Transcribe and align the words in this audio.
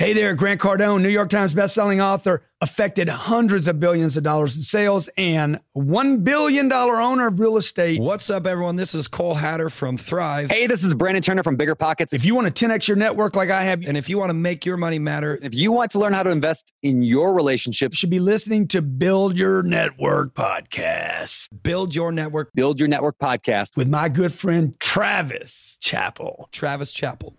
Hey 0.00 0.14
there, 0.14 0.34
Grant 0.34 0.62
Cardone, 0.62 1.02
New 1.02 1.10
York 1.10 1.28
Times 1.28 1.52
bestselling 1.52 2.02
author, 2.02 2.42
affected 2.62 3.10
hundreds 3.10 3.68
of 3.68 3.78
billions 3.80 4.16
of 4.16 4.22
dollars 4.22 4.56
in 4.56 4.62
sales, 4.62 5.10
and 5.18 5.60
$1 5.76 6.24
billion 6.24 6.72
owner 6.72 7.26
of 7.26 7.38
real 7.38 7.58
estate. 7.58 8.00
What's 8.00 8.30
up, 8.30 8.46
everyone? 8.46 8.76
This 8.76 8.94
is 8.94 9.08
Cole 9.08 9.34
Hatter 9.34 9.68
from 9.68 9.98
Thrive. 9.98 10.50
Hey, 10.50 10.66
this 10.66 10.84
is 10.84 10.94
Brandon 10.94 11.22
Turner 11.22 11.42
from 11.42 11.56
Bigger 11.56 11.74
Pockets. 11.74 12.14
If 12.14 12.24
you 12.24 12.34
want 12.34 12.46
to 12.56 12.66
10x 12.66 12.88
your 12.88 12.96
network 12.96 13.36
like 13.36 13.50
I 13.50 13.62
have, 13.64 13.82
and 13.84 13.94
if 13.94 14.08
you 14.08 14.16
want 14.16 14.30
to 14.30 14.34
make 14.34 14.64
your 14.64 14.78
money 14.78 14.98
matter, 14.98 15.38
if 15.42 15.54
you 15.54 15.70
want 15.70 15.90
to 15.90 15.98
learn 15.98 16.14
how 16.14 16.22
to 16.22 16.30
invest 16.30 16.72
in 16.82 17.02
your 17.02 17.34
relationship, 17.34 17.92
you 17.92 17.96
should 17.96 18.08
be 18.08 18.20
listening 18.20 18.68
to 18.68 18.80
Build 18.80 19.36
Your 19.36 19.62
Network 19.62 20.32
podcast. 20.32 21.50
Build 21.62 21.94
Your 21.94 22.10
Network. 22.10 22.54
Build 22.54 22.80
Your 22.80 22.88
Network 22.88 23.18
podcast 23.18 23.76
with 23.76 23.90
my 23.90 24.08
good 24.08 24.32
friend 24.32 24.80
Travis 24.80 25.76
Chappell. 25.82 26.48
Travis 26.52 26.90
Chappell. 26.90 27.34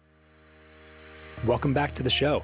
Welcome 1.43 1.73
back 1.73 1.95
to 1.95 2.03
the 2.03 2.09
show. 2.11 2.43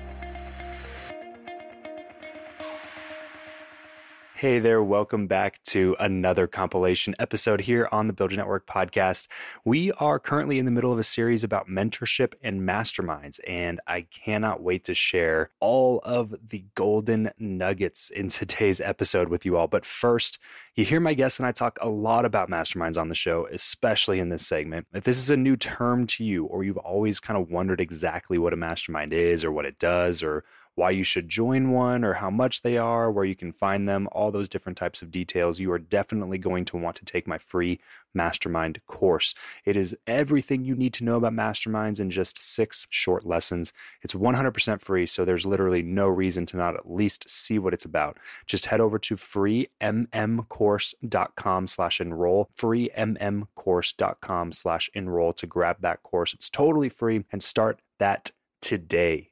Hey 4.41 4.57
there, 4.57 4.81
welcome 4.81 5.27
back 5.27 5.61
to 5.65 5.95
another 5.99 6.47
compilation 6.47 7.13
episode 7.19 7.61
here 7.61 7.87
on 7.91 8.07
the 8.07 8.13
Build 8.13 8.31
Your 8.31 8.39
Network 8.39 8.65
podcast. 8.65 9.27
We 9.65 9.91
are 9.91 10.17
currently 10.17 10.57
in 10.57 10.65
the 10.65 10.71
middle 10.71 10.91
of 10.91 10.97
a 10.97 11.03
series 11.03 11.43
about 11.43 11.67
mentorship 11.67 12.33
and 12.41 12.67
masterminds, 12.67 13.39
and 13.47 13.79
I 13.85 14.01
cannot 14.01 14.63
wait 14.63 14.83
to 14.85 14.95
share 14.95 15.51
all 15.59 16.01
of 16.03 16.33
the 16.49 16.65
golden 16.73 17.29
nuggets 17.37 18.09
in 18.09 18.27
today's 18.29 18.81
episode 18.81 19.29
with 19.29 19.45
you 19.45 19.57
all. 19.57 19.67
But 19.67 19.85
first, 19.85 20.39
you 20.73 20.85
hear 20.85 20.99
my 20.99 21.13
guests 21.13 21.37
and 21.37 21.45
I 21.45 21.51
talk 21.51 21.77
a 21.79 21.89
lot 21.89 22.25
about 22.25 22.49
masterminds 22.49 22.99
on 22.99 23.09
the 23.09 23.13
show, 23.13 23.47
especially 23.51 24.19
in 24.19 24.29
this 24.29 24.47
segment. 24.47 24.87
If 24.91 25.03
this 25.03 25.19
is 25.19 25.29
a 25.29 25.37
new 25.37 25.55
term 25.55 26.07
to 26.07 26.23
you, 26.23 26.45
or 26.45 26.63
you've 26.63 26.77
always 26.77 27.19
kind 27.19 27.39
of 27.39 27.51
wondered 27.51 27.79
exactly 27.79 28.39
what 28.39 28.53
a 28.53 28.57
mastermind 28.57 29.13
is, 29.13 29.45
or 29.45 29.51
what 29.51 29.67
it 29.67 29.77
does, 29.77 30.23
or 30.23 30.43
why 30.75 30.89
you 30.89 31.03
should 31.03 31.27
join 31.27 31.71
one 31.71 32.03
or 32.03 32.13
how 32.13 32.29
much 32.29 32.61
they 32.61 32.77
are, 32.77 33.11
where 33.11 33.25
you 33.25 33.35
can 33.35 33.51
find 33.51 33.87
them, 33.87 34.07
all 34.11 34.31
those 34.31 34.49
different 34.49 34.77
types 34.77 35.01
of 35.01 35.11
details, 35.11 35.59
you 35.59 35.71
are 35.71 35.79
definitely 35.79 36.37
going 36.37 36.65
to 36.65 36.77
want 36.77 36.95
to 36.95 37.05
take 37.05 37.27
my 37.27 37.37
free 37.37 37.79
mastermind 38.13 38.79
course. 38.87 39.33
It 39.65 39.75
is 39.75 39.95
everything 40.07 40.63
you 40.63 40.75
need 40.75 40.93
to 40.93 41.03
know 41.03 41.17
about 41.17 41.33
masterminds 41.33 41.99
in 41.99 42.09
just 42.09 42.37
six 42.37 42.87
short 42.89 43.25
lessons. 43.25 43.73
It's 44.01 44.13
100% 44.13 44.79
free, 44.81 45.05
so 45.05 45.25
there's 45.25 45.45
literally 45.45 45.81
no 45.81 46.07
reason 46.07 46.45
to 46.47 46.57
not 46.57 46.75
at 46.75 46.91
least 46.91 47.29
see 47.29 47.59
what 47.59 47.73
it's 47.73 47.85
about. 47.85 48.17
Just 48.45 48.65
head 48.67 48.81
over 48.81 48.99
to 48.99 49.15
freemmcourse.com 49.15 51.67
slash 51.67 52.01
enroll, 52.01 52.49
freemmcourse.com 52.57 54.51
slash 54.51 54.89
enroll 54.93 55.33
to 55.33 55.47
grab 55.47 55.77
that 55.81 56.03
course. 56.03 56.33
It's 56.33 56.49
totally 56.49 56.89
free 56.89 57.23
and 57.31 57.43
start 57.43 57.81
that 57.99 58.31
today. 58.61 59.30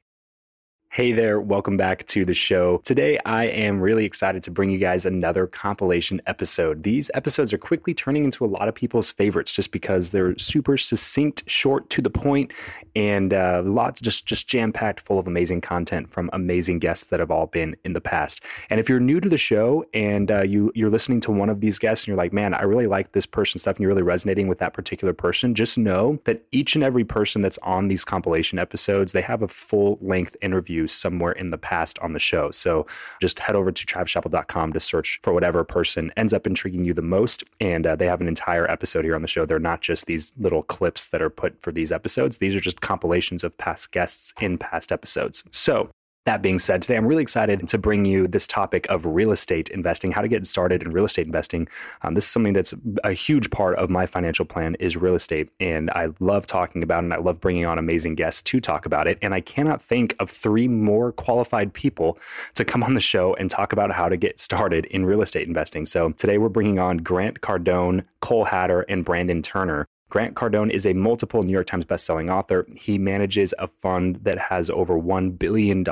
Hey 0.92 1.12
there, 1.12 1.40
welcome 1.40 1.76
back 1.76 2.04
to 2.08 2.24
the 2.24 2.34
show. 2.34 2.78
Today, 2.78 3.16
I 3.24 3.44
am 3.44 3.80
really 3.80 4.04
excited 4.04 4.42
to 4.42 4.50
bring 4.50 4.70
you 4.70 4.78
guys 4.78 5.06
another 5.06 5.46
compilation 5.46 6.20
episode. 6.26 6.82
These 6.82 7.12
episodes 7.14 7.52
are 7.52 7.58
quickly 7.58 7.94
turning 7.94 8.24
into 8.24 8.44
a 8.44 8.48
lot 8.48 8.66
of 8.66 8.74
people's 8.74 9.08
favorites 9.08 9.52
just 9.52 9.70
because 9.70 10.10
they're 10.10 10.36
super 10.36 10.76
succinct, 10.76 11.48
short, 11.48 11.88
to 11.90 12.02
the 12.02 12.10
point, 12.10 12.52
and 12.96 13.32
uh, 13.32 13.62
lots 13.64 14.00
just 14.00 14.26
just 14.26 14.48
jam 14.48 14.72
packed, 14.72 14.98
full 14.98 15.20
of 15.20 15.28
amazing 15.28 15.60
content 15.60 16.10
from 16.10 16.28
amazing 16.32 16.80
guests 16.80 17.06
that 17.10 17.20
have 17.20 17.30
all 17.30 17.46
been 17.46 17.76
in 17.84 17.92
the 17.92 18.00
past. 18.00 18.42
And 18.68 18.80
if 18.80 18.88
you're 18.88 18.98
new 18.98 19.20
to 19.20 19.28
the 19.28 19.38
show 19.38 19.84
and 19.94 20.28
uh, 20.28 20.42
you 20.42 20.72
you're 20.74 20.90
listening 20.90 21.20
to 21.20 21.30
one 21.30 21.50
of 21.50 21.60
these 21.60 21.78
guests 21.78 22.02
and 22.02 22.08
you're 22.08 22.16
like, 22.16 22.32
man, 22.32 22.52
I 22.52 22.62
really 22.62 22.88
like 22.88 23.12
this 23.12 23.26
person 23.26 23.60
stuff, 23.60 23.76
and 23.76 23.82
you're 23.84 23.90
really 23.90 24.02
resonating 24.02 24.48
with 24.48 24.58
that 24.58 24.74
particular 24.74 25.14
person, 25.14 25.54
just 25.54 25.78
know 25.78 26.18
that 26.24 26.42
each 26.50 26.74
and 26.74 26.82
every 26.82 27.04
person 27.04 27.42
that's 27.42 27.58
on 27.58 27.86
these 27.86 28.04
compilation 28.04 28.58
episodes, 28.58 29.12
they 29.12 29.22
have 29.22 29.42
a 29.42 29.48
full 29.48 29.96
length 30.02 30.34
interview 30.42 30.79
somewhere 30.86 31.32
in 31.32 31.50
the 31.50 31.58
past 31.58 31.98
on 32.00 32.12
the 32.12 32.18
show. 32.18 32.50
So 32.50 32.86
just 33.20 33.38
head 33.38 33.56
over 33.56 33.72
to 33.72 33.86
travischappell.com 33.86 34.72
to 34.72 34.80
search 34.80 35.20
for 35.22 35.32
whatever 35.32 35.64
person 35.64 36.12
ends 36.16 36.32
up 36.32 36.46
intriguing 36.46 36.84
you 36.84 36.94
the 36.94 37.02
most. 37.02 37.44
And 37.60 37.86
uh, 37.86 37.96
they 37.96 38.06
have 38.06 38.20
an 38.20 38.28
entire 38.28 38.70
episode 38.70 39.04
here 39.04 39.14
on 39.14 39.22
the 39.22 39.28
show. 39.28 39.46
They're 39.46 39.58
not 39.58 39.80
just 39.80 40.06
these 40.06 40.32
little 40.38 40.62
clips 40.62 41.08
that 41.08 41.22
are 41.22 41.30
put 41.30 41.60
for 41.60 41.72
these 41.72 41.92
episodes, 41.92 42.38
these 42.38 42.54
are 42.54 42.60
just 42.60 42.80
compilations 42.80 43.44
of 43.44 43.56
past 43.58 43.92
guests 43.92 44.32
in 44.40 44.58
past 44.58 44.92
episodes. 44.92 45.44
So 45.50 45.90
that 46.26 46.42
being 46.42 46.58
said, 46.58 46.82
today 46.82 46.96
I'm 46.96 47.06
really 47.06 47.22
excited 47.22 47.66
to 47.66 47.78
bring 47.78 48.04
you 48.04 48.28
this 48.28 48.46
topic 48.46 48.86
of 48.90 49.06
real 49.06 49.32
estate 49.32 49.68
investing, 49.70 50.12
how 50.12 50.20
to 50.20 50.28
get 50.28 50.46
started 50.46 50.82
in 50.82 50.92
real 50.92 51.06
estate 51.06 51.26
investing. 51.26 51.66
Um, 52.02 52.14
this 52.14 52.24
is 52.24 52.30
something 52.30 52.52
that's 52.52 52.74
a 53.04 53.12
huge 53.12 53.50
part 53.50 53.76
of 53.76 53.88
my 53.88 54.04
financial 54.04 54.44
plan 54.44 54.74
is 54.80 54.96
real 54.96 55.14
estate, 55.14 55.48
and 55.60 55.90
I 55.90 56.08
love 56.20 56.44
talking 56.44 56.82
about 56.82 57.02
it, 57.02 57.04
and 57.04 57.14
I 57.14 57.18
love 57.18 57.40
bringing 57.40 57.64
on 57.64 57.78
amazing 57.78 58.16
guests 58.16 58.42
to 58.44 58.60
talk 58.60 58.84
about 58.84 59.06
it. 59.06 59.18
And 59.22 59.32
I 59.32 59.40
cannot 59.40 59.80
think 59.80 60.14
of 60.20 60.30
three 60.30 60.68
more 60.68 61.12
qualified 61.12 61.72
people 61.72 62.18
to 62.54 62.64
come 62.64 62.82
on 62.82 62.94
the 62.94 63.00
show 63.00 63.34
and 63.34 63.50
talk 63.50 63.72
about 63.72 63.90
how 63.90 64.08
to 64.08 64.16
get 64.16 64.38
started 64.38 64.84
in 64.86 65.06
real 65.06 65.22
estate 65.22 65.48
investing. 65.48 65.86
So 65.86 66.10
today 66.12 66.36
we're 66.36 66.48
bringing 66.50 66.78
on 66.78 66.98
Grant 66.98 67.40
Cardone, 67.40 68.04
Cole 68.20 68.44
Hatter, 68.44 68.82
and 68.82 69.04
Brandon 69.04 69.40
Turner. 69.40 69.86
Grant 70.10 70.34
Cardone 70.34 70.70
is 70.70 70.86
a 70.86 70.92
multiple 70.92 71.44
New 71.44 71.52
York 71.52 71.68
Times 71.68 71.84
bestselling 71.84 72.32
author. 72.32 72.66
He 72.74 72.98
manages 72.98 73.54
a 73.58 73.68
fund 73.68 74.18
that 74.22 74.38
has 74.38 74.68
over 74.68 74.94
$1 75.00 75.38
billion 75.38 75.84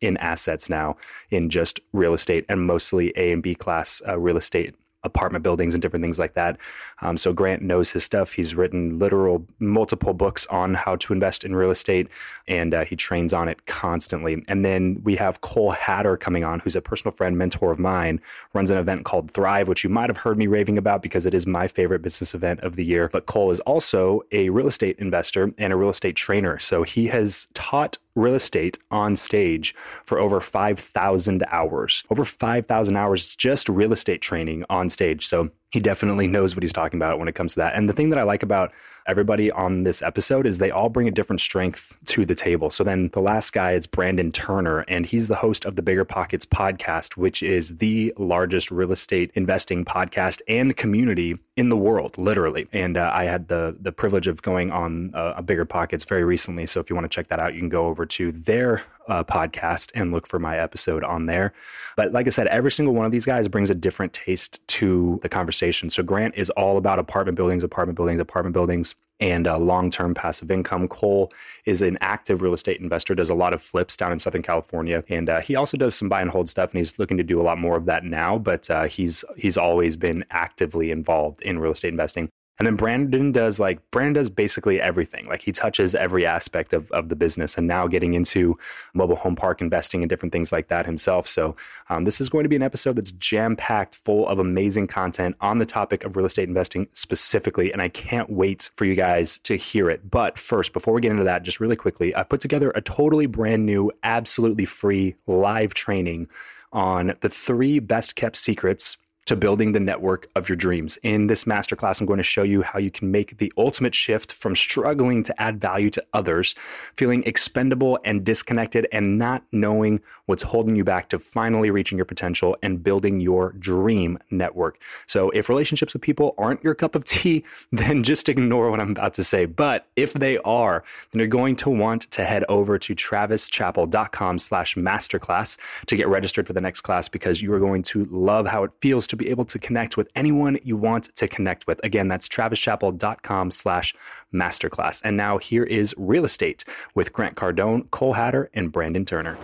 in 0.00 0.16
assets 0.18 0.70
now 0.70 0.96
in 1.30 1.50
just 1.50 1.80
real 1.92 2.14
estate 2.14 2.46
and 2.48 2.62
mostly 2.62 3.12
A 3.16 3.32
and 3.32 3.42
B 3.42 3.56
class 3.56 4.00
uh, 4.06 4.16
real 4.16 4.36
estate 4.36 4.76
apartment 5.04 5.42
buildings 5.42 5.74
and 5.74 5.82
different 5.82 6.02
things 6.02 6.18
like 6.18 6.34
that. 6.34 6.58
Um, 7.02 7.16
so 7.16 7.32
Grant 7.32 7.62
knows 7.62 7.92
his 7.92 8.04
stuff. 8.04 8.32
He's 8.32 8.54
written 8.54 8.98
literal 8.98 9.46
multiple 9.58 10.14
books 10.14 10.46
on 10.46 10.74
how 10.74 10.96
to 10.96 11.12
invest 11.12 11.44
in 11.44 11.54
real 11.54 11.70
estate, 11.70 12.08
and 12.46 12.74
uh, 12.74 12.84
he 12.84 12.96
trains 12.96 13.32
on 13.32 13.48
it 13.48 13.66
constantly. 13.66 14.44
And 14.48 14.64
then 14.64 15.00
we 15.04 15.16
have 15.16 15.40
Cole 15.40 15.70
Hatter 15.70 16.16
coming 16.16 16.44
on, 16.44 16.60
who's 16.60 16.76
a 16.76 16.80
personal 16.80 17.12
friend, 17.12 17.38
mentor 17.38 17.70
of 17.70 17.78
mine, 17.78 18.20
runs 18.54 18.70
an 18.70 18.78
event 18.78 19.04
called 19.04 19.30
Thrive, 19.30 19.68
which 19.68 19.84
you 19.84 19.90
might 19.90 20.10
have 20.10 20.16
heard 20.16 20.38
me 20.38 20.46
raving 20.46 20.78
about 20.78 21.02
because 21.02 21.26
it 21.26 21.34
is 21.34 21.46
my 21.46 21.68
favorite 21.68 22.02
business 22.02 22.34
event 22.34 22.60
of 22.60 22.76
the 22.76 22.84
year. 22.84 23.08
But 23.12 23.26
Cole 23.26 23.50
is 23.50 23.60
also 23.60 24.22
a 24.32 24.50
real 24.50 24.66
estate 24.66 24.98
investor 24.98 25.52
and 25.58 25.72
a 25.72 25.76
real 25.76 25.90
estate 25.90 26.16
trainer. 26.16 26.58
So 26.58 26.82
he 26.82 27.06
has 27.08 27.48
taught 27.54 27.98
real 28.18 28.34
estate 28.34 28.78
on 28.90 29.16
stage 29.16 29.74
for 30.04 30.18
over 30.18 30.40
5,000 30.40 31.44
hours. 31.48 32.02
Over 32.10 32.24
5,000 32.24 32.96
hours 32.96 33.36
just 33.36 33.68
real 33.68 33.92
estate 33.92 34.20
training 34.20 34.64
on 34.68 34.90
stage. 34.90 35.26
So 35.26 35.50
he 35.70 35.80
definitely 35.80 36.26
knows 36.26 36.54
what 36.56 36.62
he's 36.62 36.72
talking 36.72 36.98
about 36.98 37.18
when 37.18 37.28
it 37.28 37.34
comes 37.34 37.54
to 37.54 37.60
that. 37.60 37.74
And 37.74 37.88
the 37.88 37.92
thing 37.92 38.10
that 38.10 38.18
I 38.18 38.22
like 38.22 38.42
about 38.42 38.72
everybody 39.08 39.50
on 39.50 39.82
this 39.82 40.02
episode 40.02 40.46
is 40.46 40.58
they 40.58 40.70
all 40.70 40.88
bring 40.88 41.08
a 41.08 41.10
different 41.10 41.40
strength 41.40 41.96
to 42.04 42.24
the 42.26 42.34
table. 42.34 42.70
So 42.70 42.84
then 42.84 43.08
the 43.12 43.20
last 43.20 43.52
guy 43.52 43.72
is 43.72 43.86
Brandon 43.86 44.30
Turner, 44.30 44.80
and 44.80 45.06
he's 45.06 45.26
the 45.26 45.34
host 45.34 45.64
of 45.64 45.76
the 45.76 45.82
Bigger 45.82 46.04
Pockets 46.04 46.46
podcast, 46.46 47.16
which 47.16 47.42
is 47.42 47.78
the 47.78 48.12
largest 48.18 48.70
real 48.70 48.92
estate 48.92 49.30
investing 49.34 49.84
podcast 49.84 50.42
and 50.46 50.76
community 50.76 51.38
in 51.56 51.70
the 51.70 51.76
world, 51.76 52.16
literally. 52.18 52.68
And 52.72 52.96
uh, 52.96 53.10
I 53.12 53.24
had 53.24 53.48
the 53.48 53.76
the 53.80 53.90
privilege 53.90 54.28
of 54.28 54.42
going 54.42 54.70
on 54.70 55.12
uh, 55.14 55.34
a 55.36 55.42
Bigger 55.42 55.64
Pockets 55.64 56.04
very 56.04 56.24
recently. 56.24 56.66
So 56.66 56.78
if 56.78 56.90
you 56.90 56.94
want 56.94 57.06
to 57.06 57.14
check 57.14 57.28
that 57.28 57.40
out, 57.40 57.54
you 57.54 57.60
can 57.60 57.68
go 57.68 57.86
over 57.86 58.06
to 58.06 58.30
their 58.30 58.82
uh, 59.08 59.24
podcast 59.24 59.90
and 59.94 60.12
look 60.12 60.26
for 60.26 60.38
my 60.38 60.58
episode 60.58 61.02
on 61.04 61.26
there. 61.26 61.52
But 61.96 62.12
like 62.12 62.26
I 62.26 62.30
said, 62.30 62.46
every 62.48 62.70
single 62.70 62.94
one 62.94 63.06
of 63.06 63.12
these 63.12 63.24
guys 63.24 63.48
brings 63.48 63.70
a 63.70 63.74
different 63.74 64.12
taste 64.12 64.66
to 64.68 65.18
the 65.22 65.28
conversation. 65.28 65.90
So 65.90 66.02
Grant 66.02 66.34
is 66.36 66.50
all 66.50 66.76
about 66.76 66.98
apartment 66.98 67.36
buildings, 67.36 67.64
apartment 67.64 67.96
buildings, 67.96 68.20
apartment 68.20 68.54
buildings 68.54 68.94
and 69.20 69.48
uh, 69.48 69.58
long-term 69.58 70.14
passive 70.14 70.50
income. 70.50 70.86
Cole 70.88 71.32
is 71.64 71.82
an 71.82 71.98
active 72.00 72.40
real 72.40 72.54
estate 72.54 72.80
investor, 72.80 73.14
does 73.14 73.30
a 73.30 73.34
lot 73.34 73.52
of 73.52 73.62
flips 73.62 73.96
down 73.96 74.12
in 74.12 74.18
Southern 74.18 74.42
California, 74.42 75.02
and 75.08 75.28
uh, 75.28 75.40
he 75.40 75.56
also 75.56 75.76
does 75.76 75.94
some 75.94 76.08
buy 76.08 76.20
and 76.20 76.30
hold 76.30 76.48
stuff. 76.48 76.70
And 76.70 76.78
he's 76.78 76.98
looking 76.98 77.16
to 77.16 77.24
do 77.24 77.40
a 77.40 77.42
lot 77.42 77.58
more 77.58 77.76
of 77.76 77.86
that 77.86 78.04
now. 78.04 78.38
But 78.38 78.70
uh, 78.70 78.84
he's 78.84 79.24
he's 79.36 79.56
always 79.56 79.96
been 79.96 80.24
actively 80.30 80.90
involved 80.90 81.42
in 81.42 81.58
real 81.58 81.72
estate 81.72 81.88
investing. 81.88 82.28
And 82.58 82.66
then 82.66 82.74
Brandon 82.74 83.30
does 83.30 83.60
like 83.60 83.78
Brandon 83.92 84.14
does 84.14 84.28
basically 84.28 84.80
everything. 84.80 85.26
Like 85.26 85.42
he 85.42 85.52
touches 85.52 85.94
every 85.94 86.26
aspect 86.26 86.72
of, 86.72 86.90
of 86.90 87.08
the 87.08 87.14
business 87.14 87.56
and 87.56 87.68
now 87.68 87.86
getting 87.86 88.14
into 88.14 88.58
mobile 88.94 89.14
home 89.14 89.36
park 89.36 89.60
investing 89.60 90.02
and 90.02 90.10
different 90.10 90.32
things 90.32 90.50
like 90.50 90.66
that 90.68 90.84
himself. 90.84 91.28
So 91.28 91.54
um, 91.88 92.04
this 92.04 92.20
is 92.20 92.28
going 92.28 92.42
to 92.42 92.48
be 92.48 92.56
an 92.56 92.62
episode 92.62 92.96
that's 92.96 93.12
jam 93.12 93.54
packed 93.54 93.94
full 93.94 94.26
of 94.26 94.40
amazing 94.40 94.88
content 94.88 95.36
on 95.40 95.58
the 95.58 95.66
topic 95.66 96.02
of 96.04 96.16
real 96.16 96.26
estate 96.26 96.48
investing 96.48 96.88
specifically. 96.94 97.72
And 97.72 97.80
I 97.80 97.88
can't 97.90 98.28
wait 98.28 98.70
for 98.76 98.84
you 98.84 98.96
guys 98.96 99.38
to 99.38 99.56
hear 99.56 99.88
it. 99.88 100.10
But 100.10 100.36
first, 100.36 100.72
before 100.72 100.94
we 100.94 101.00
get 101.00 101.12
into 101.12 101.24
that, 101.24 101.44
just 101.44 101.60
really 101.60 101.76
quickly, 101.76 102.14
I 102.16 102.24
put 102.24 102.40
together 102.40 102.72
a 102.74 102.80
totally 102.80 103.26
brand 103.26 103.66
new, 103.66 103.92
absolutely 104.02 104.64
free 104.64 105.14
live 105.28 105.74
training 105.74 106.28
on 106.72 107.14
the 107.20 107.28
three 107.28 107.78
best 107.78 108.16
kept 108.16 108.36
secrets 108.36 108.96
to 109.28 109.36
building 109.36 109.72
the 109.72 109.80
network 109.80 110.26
of 110.36 110.48
your 110.48 110.56
dreams. 110.56 110.98
In 111.02 111.26
this 111.26 111.44
masterclass, 111.44 112.00
I'm 112.00 112.06
going 112.06 112.16
to 112.16 112.22
show 112.22 112.44
you 112.44 112.62
how 112.62 112.78
you 112.78 112.90
can 112.90 113.10
make 113.10 113.36
the 113.36 113.52
ultimate 113.58 113.94
shift 113.94 114.32
from 114.32 114.56
struggling 114.56 115.22
to 115.24 115.38
add 115.40 115.60
value 115.60 115.90
to 115.90 116.04
others, 116.14 116.54
feeling 116.96 117.22
expendable 117.24 117.98
and 118.06 118.24
disconnected, 118.24 118.88
and 118.90 119.18
not 119.18 119.42
knowing 119.52 120.00
what's 120.24 120.42
holding 120.42 120.76
you 120.76 120.84
back 120.84 121.10
to 121.10 121.18
finally 121.18 121.70
reaching 121.70 121.98
your 121.98 122.06
potential 122.06 122.56
and 122.62 122.82
building 122.82 123.20
your 123.20 123.52
dream 123.58 124.18
network. 124.30 124.80
So, 125.06 125.28
if 125.30 125.50
relationships 125.50 125.92
with 125.92 126.00
people 126.00 126.34
aren't 126.38 126.64
your 126.64 126.74
cup 126.74 126.94
of 126.94 127.04
tea, 127.04 127.44
then 127.72 128.02
just 128.02 128.30
ignore 128.30 128.70
what 128.70 128.80
I'm 128.80 128.92
about 128.92 129.12
to 129.14 129.24
say. 129.24 129.44
But 129.44 129.86
if 129.94 130.14
they 130.14 130.38
are, 130.38 130.84
then 131.12 131.18
you're 131.18 131.28
going 131.28 131.56
to 131.56 131.68
want 131.68 132.10
to 132.12 132.24
head 132.24 132.44
over 132.48 132.78
to 132.78 132.94
travischappell.com 132.94 134.38
slash 134.38 134.74
masterclass 134.74 135.58
to 135.86 135.96
get 135.96 136.08
registered 136.08 136.46
for 136.46 136.54
the 136.54 136.62
next 136.62 136.80
class 136.80 137.10
because 137.10 137.42
you 137.42 137.52
are 137.52 137.60
going 137.60 137.82
to 137.82 138.06
love 138.06 138.46
how 138.46 138.64
it 138.64 138.70
feels 138.80 139.06
to 139.08 139.17
be 139.18 139.28
able 139.28 139.44
to 139.46 139.58
connect 139.58 139.96
with 139.96 140.08
anyone 140.14 140.58
you 140.62 140.76
want 140.76 141.14
to 141.16 141.28
connect 141.28 141.66
with. 141.66 141.80
Again, 141.84 142.08
that's 142.08 142.28
travischappell.com 142.28 143.50
slash 143.50 143.94
masterclass. 144.34 145.00
And 145.04 145.16
now 145.16 145.38
here 145.38 145.64
is 145.64 145.94
Real 145.98 146.24
Estate 146.24 146.64
with 146.94 147.12
Grant 147.12 147.36
Cardone, 147.36 147.90
Cole 147.90 148.14
Hatter, 148.14 148.50
and 148.54 148.72
Brandon 148.72 149.04
Turner. 149.04 149.36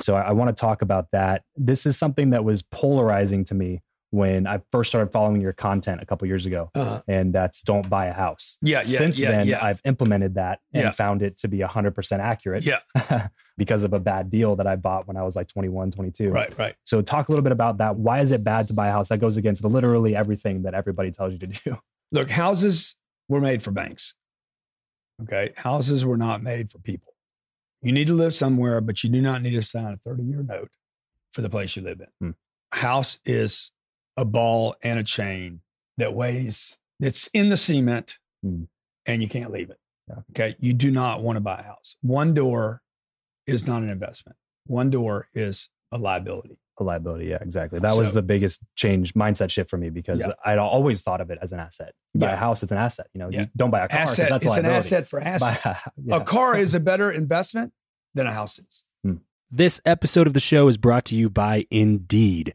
So 0.00 0.16
I, 0.16 0.22
I 0.22 0.32
want 0.32 0.54
to 0.54 0.60
talk 0.60 0.82
about 0.82 1.10
that. 1.12 1.42
This 1.56 1.86
is 1.86 1.98
something 1.98 2.30
that 2.30 2.44
was 2.44 2.62
polarizing 2.62 3.44
to 3.46 3.54
me 3.54 3.82
when 4.12 4.46
I 4.46 4.60
first 4.70 4.90
started 4.90 5.10
following 5.10 5.40
your 5.40 5.54
content 5.54 6.02
a 6.02 6.06
couple 6.06 6.28
years 6.28 6.44
ago, 6.44 6.70
Uh-huh. 6.74 7.00
and 7.08 7.32
that's 7.32 7.62
don't 7.62 7.88
buy 7.88 8.06
a 8.06 8.12
house. 8.12 8.58
Yeah, 8.60 8.82
yeah, 8.84 8.98
Since 8.98 9.18
yeah, 9.18 9.30
then, 9.30 9.46
yeah. 9.48 9.64
I've 9.64 9.80
implemented 9.86 10.34
that 10.34 10.60
and 10.74 10.94
found 10.94 11.22
it 11.22 11.38
to 11.38 11.48
be 11.48 11.58
100% 11.60 12.18
accurate 12.20 12.62
Yeah. 12.64 12.80
because 13.56 13.84
of 13.84 13.94
a 13.94 13.98
bad 13.98 14.30
deal 14.30 14.54
that 14.56 14.66
I 14.66 14.76
bought 14.76 15.08
when 15.08 15.16
I 15.16 15.22
was 15.22 15.34
like 15.34 15.48
21, 15.48 15.92
22. 15.92 16.28
Right, 16.30 16.56
right. 16.58 16.74
So 16.84 17.00
talk 17.00 17.28
a 17.28 17.32
little 17.32 17.42
bit 17.42 17.52
about 17.52 17.78
that. 17.78 17.96
Why 17.96 18.20
is 18.20 18.32
it 18.32 18.44
bad 18.44 18.66
to 18.66 18.74
buy 18.74 18.88
a 18.88 18.92
house? 18.92 19.08
That 19.08 19.18
goes 19.18 19.38
against 19.38 19.64
literally 19.64 20.14
everything 20.14 20.62
that 20.64 20.74
everybody 20.74 21.10
tells 21.10 21.32
you 21.32 21.38
to 21.38 21.46
do. 21.46 21.78
Look, 22.12 22.28
houses 22.28 22.96
were 23.30 23.40
made 23.40 23.62
for 23.62 23.70
banks. 23.70 24.14
Okay. 25.22 25.52
Houses 25.56 26.04
were 26.04 26.18
not 26.18 26.42
made 26.42 26.70
for 26.70 26.78
people. 26.78 27.14
You 27.80 27.92
need 27.92 28.08
to 28.08 28.14
live 28.14 28.34
somewhere, 28.34 28.82
but 28.82 29.02
you 29.02 29.08
do 29.10 29.22
not 29.22 29.40
need 29.40 29.52
to 29.52 29.62
sign 29.62 29.86
a 29.86 29.96
30 30.08 30.22
year 30.22 30.42
note 30.42 30.68
for 31.32 31.40
the 31.40 31.48
place 31.48 31.76
you 31.76 31.82
live 31.82 32.00
in. 32.00 32.08
Hmm. 32.20 32.30
House 32.78 33.18
is 33.24 33.70
a 34.16 34.24
ball 34.24 34.76
and 34.82 34.98
a 34.98 35.04
chain 35.04 35.60
that 35.98 36.14
weighs, 36.14 36.76
that's 37.00 37.26
in 37.28 37.48
the 37.48 37.56
cement 37.56 38.18
Hmm. 38.42 38.64
and 39.06 39.22
you 39.22 39.28
can't 39.28 39.50
leave 39.50 39.70
it. 39.70 39.78
Yeah. 40.08 40.16
Okay. 40.30 40.56
You 40.60 40.72
do 40.72 40.90
not 40.90 41.22
want 41.22 41.36
to 41.36 41.40
buy 41.40 41.60
a 41.60 41.62
house. 41.62 41.96
One 42.02 42.34
door 42.34 42.82
is 43.46 43.66
not 43.66 43.82
an 43.82 43.88
investment, 43.88 44.36
one 44.66 44.90
door 44.90 45.28
is 45.34 45.68
a 45.92 45.98
liability. 45.98 46.58
A 46.78 46.84
liability. 46.84 47.26
Yeah, 47.26 47.38
exactly. 47.40 47.78
That 47.80 47.96
was 47.96 48.12
the 48.12 48.22
biggest 48.22 48.60
change 48.76 49.12
mindset 49.14 49.50
shift 49.50 49.68
for 49.68 49.76
me 49.76 49.90
because 49.90 50.20
Yeah. 50.20 50.32
I'd 50.44 50.58
always 50.58 51.02
thought 51.02 51.20
of 51.20 51.30
it 51.30 51.38
as 51.42 51.52
an 51.52 51.60
asset. 51.60 51.92
You 52.14 52.20
buy 52.20 52.28
Yeah. 52.28 52.32
a 52.32 52.36
house, 52.36 52.62
it's 52.62 52.72
an 52.72 52.78
asset. 52.78 53.08
You 53.12 53.18
know, 53.20 53.28
Yeah. 53.30 53.40
you 53.42 53.46
don't 53.56 53.70
buy 53.70 53.84
a 53.84 53.88
car 53.88 53.98
'cause 54.00 54.18
Asset, 54.18 54.28
that's 54.30 54.44
it's 54.46 54.56
a 54.56 54.60
an 54.60 54.66
asset 54.66 55.06
for 55.06 55.20
assets. 55.22 55.66
a- 55.66 55.92
yeah. 56.02 56.16
A 56.16 56.20
car 56.24 56.56
is 56.56 56.74
a 56.74 56.80
better 56.90 57.10
investment 57.12 57.72
than 58.14 58.26
a 58.26 58.32
house 58.32 58.58
is. 58.58 58.84
This 59.54 59.82
episode 59.84 60.26
of 60.26 60.32
the 60.32 60.40
show 60.40 60.66
is 60.68 60.78
brought 60.78 61.04
to 61.06 61.16
you 61.16 61.28
by 61.28 61.66
Indeed. 61.70 62.54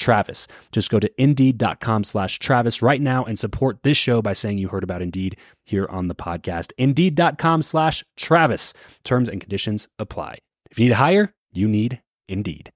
Travis. 0.00 0.48
Just 0.72 0.90
go 0.90 0.98
to 0.98 1.10
indeed.com 1.22 2.02
slash 2.04 2.38
Travis 2.40 2.82
right 2.82 3.00
now 3.00 3.24
and 3.24 3.38
support 3.38 3.82
this 3.84 3.96
show 3.96 4.20
by 4.22 4.32
saying 4.32 4.58
you 4.58 4.68
heard 4.68 4.82
about 4.82 5.02
Indeed 5.02 5.36
here 5.64 5.86
on 5.88 6.08
the 6.08 6.14
podcast. 6.14 6.72
Indeed.com 6.78 7.62
slash 7.62 8.02
Travis. 8.16 8.72
Terms 9.04 9.28
and 9.28 9.40
conditions 9.40 9.86
apply. 9.98 10.38
If 10.70 10.78
you 10.78 10.86
need 10.86 10.90
to 10.90 10.96
hire, 10.96 11.34
you 11.52 11.68
need 11.68 12.00
Indeed. 12.28 12.72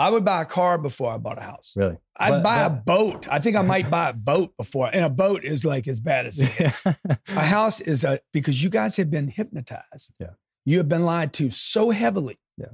I 0.00 0.10
would 0.10 0.24
buy 0.24 0.42
a 0.42 0.46
car 0.46 0.78
before 0.78 1.10
I 1.12 1.16
bought 1.18 1.38
a 1.38 1.42
house. 1.42 1.72
Really? 1.76 1.96
I'd 2.16 2.30
But- 2.30 2.42
buy 2.44 2.60
a 2.62 2.70
boat. 2.70 3.26
I 3.28 3.40
think 3.40 3.56
I 3.56 3.62
might 3.62 3.90
buy 3.98 4.10
a 4.10 4.12
boat 4.12 4.56
before. 4.56 4.88
And 4.92 5.04
a 5.04 5.10
boat 5.10 5.44
is 5.44 5.64
like 5.64 5.88
as 5.88 5.98
bad 5.98 6.26
as 6.26 6.40
it 6.40 6.52
is. 6.60 6.84
a 7.28 7.40
house 7.44 7.80
is 7.80 8.04
a 8.04 8.20
because 8.32 8.62
you 8.62 8.70
guys 8.70 8.96
have 8.96 9.10
been 9.10 9.26
hypnotized. 9.28 10.12
Yeah. 10.20 10.30
You 10.64 10.78
have 10.78 10.88
been 10.88 11.04
lied 11.04 11.32
to 11.34 11.50
so 11.50 11.90
heavily. 11.90 12.38
Yeah. 12.56 12.66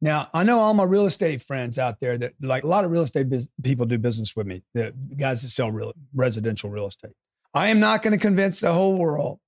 Now 0.00 0.28
I 0.32 0.44
know 0.44 0.60
all 0.60 0.74
my 0.74 0.84
real 0.84 1.06
estate 1.06 1.42
friends 1.42 1.78
out 1.78 1.98
there 2.00 2.16
that 2.18 2.34
like 2.40 2.62
a 2.62 2.66
lot 2.68 2.84
of 2.84 2.90
real 2.90 3.02
estate 3.02 3.28
bus- 3.28 3.48
people 3.62 3.84
do 3.86 3.98
business 3.98 4.36
with 4.36 4.46
me. 4.46 4.62
The 4.74 4.94
guys 5.16 5.42
that 5.42 5.48
sell 5.50 5.70
real 5.72 5.92
residential 6.14 6.70
real 6.70 6.86
estate. 6.86 7.12
I 7.54 7.68
am 7.68 7.80
not 7.80 8.02
going 8.02 8.12
to 8.12 8.18
convince 8.18 8.60
the 8.60 8.72
whole 8.72 8.96
world 8.96 9.38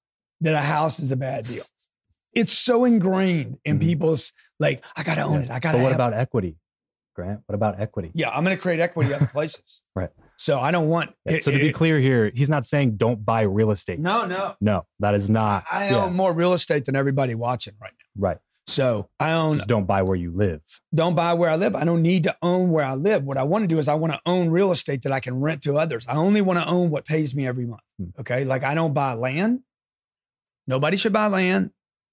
that 0.41 0.55
a 0.55 0.59
house 0.59 0.99
is 0.99 1.13
a 1.13 1.17
bad 1.17 1.47
deal. 1.47 1.65
It's 2.33 2.53
so 2.53 2.85
ingrained 2.85 3.59
in 3.65 3.79
Mhm. 3.79 3.83
people's 3.83 4.33
like 4.59 4.85
I 4.97 5.03
got 5.03 5.17
to 5.17 5.23
own 5.23 5.35
Yeah. 5.35 5.47
it. 5.47 5.51
I 5.51 5.59
got 5.61 5.73
to. 5.73 5.79
What 5.83 5.93
about 5.93 6.15
equity, 6.15 6.57
Grant? 7.15 7.41
What 7.47 7.55
about 7.55 7.81
equity? 7.81 8.11
Yeah, 8.15 8.31
I'm 8.31 8.45
going 8.45 8.57
to 8.57 8.61
create 8.61 8.81
equity 8.81 9.13
other 9.15 9.27
places. 9.33 9.83
Right. 9.95 10.11
So 10.37 10.59
I 10.59 10.71
don't 10.71 10.89
want. 10.89 11.11
Yeah, 11.27 11.35
it- 11.35 11.43
so 11.45 11.51
to 11.51 11.59
be 11.59 11.69
it- 11.69 11.73
clear 11.75 12.01
here, 12.01 12.31
he's 12.35 12.49
not 12.49 12.65
saying 12.65 12.97
don't 12.97 13.25
buy 13.25 13.43
real 13.43 13.71
estate. 13.71 14.01
no, 14.01 14.25
no. 14.27 14.55
no, 14.61 14.87
that 15.01 15.15
is 15.15 15.29
not. 15.31 15.65
I 15.71 15.91
yeah, 15.91 16.05
own 16.05 16.15
more 16.15 16.33
real 16.33 16.55
estate 16.55 16.87
than 16.87 16.97
everybody 16.97 17.35
watching 17.35 17.75
right 17.81 17.93
now. 18.17 18.29
right. 18.29 18.39
So 18.71 19.09
I 19.19 19.33
own. 19.33 19.57
Just 19.57 19.69
don't 19.69 19.87
buy 19.87 20.03
where 20.03 20.17
you 20.17 20.31
live. 20.31 20.61
Don't 20.95 21.15
buy 21.15 21.35
where 21.35 21.51
I 21.51 21.57
live. 21.57 21.75
I 21.75 21.85
don't 21.85 22.03
need 22.03 22.23
to 22.25 22.37
own 22.41 22.71
where 22.71 22.85
I 22.85 22.95
live. 22.95 23.25
What 23.25 23.37
I 23.37 23.43
want 23.43 23.65
to 23.65 23.67
do 23.69 23.79
is 23.79 23.89
I 23.89 23.95
want 23.95 24.13
to 24.13 24.21
own 24.27 24.49
real 24.51 24.71
estate 24.73 25.03
that 25.03 25.13
I 25.13 25.21
can 25.21 25.41
rent 25.41 25.63
to 25.63 25.77
others. 25.77 26.07
I 26.09 26.15
only 26.15 26.41
want 26.41 26.59
to 26.61 26.67
own 26.67 26.91
what 26.91 27.05
pays 27.05 27.35
me 27.35 27.47
every 27.47 27.67
month. 27.67 27.83
Hmm. 27.99 28.21
Okay. 28.21 28.45
Like 28.45 28.63
I 28.63 28.75
don't 28.75 28.95
buy 28.95 29.15
land. 29.15 29.61
Nobody 30.67 30.97
should 30.97 31.13
buy 31.13 31.27
land. 31.27 31.71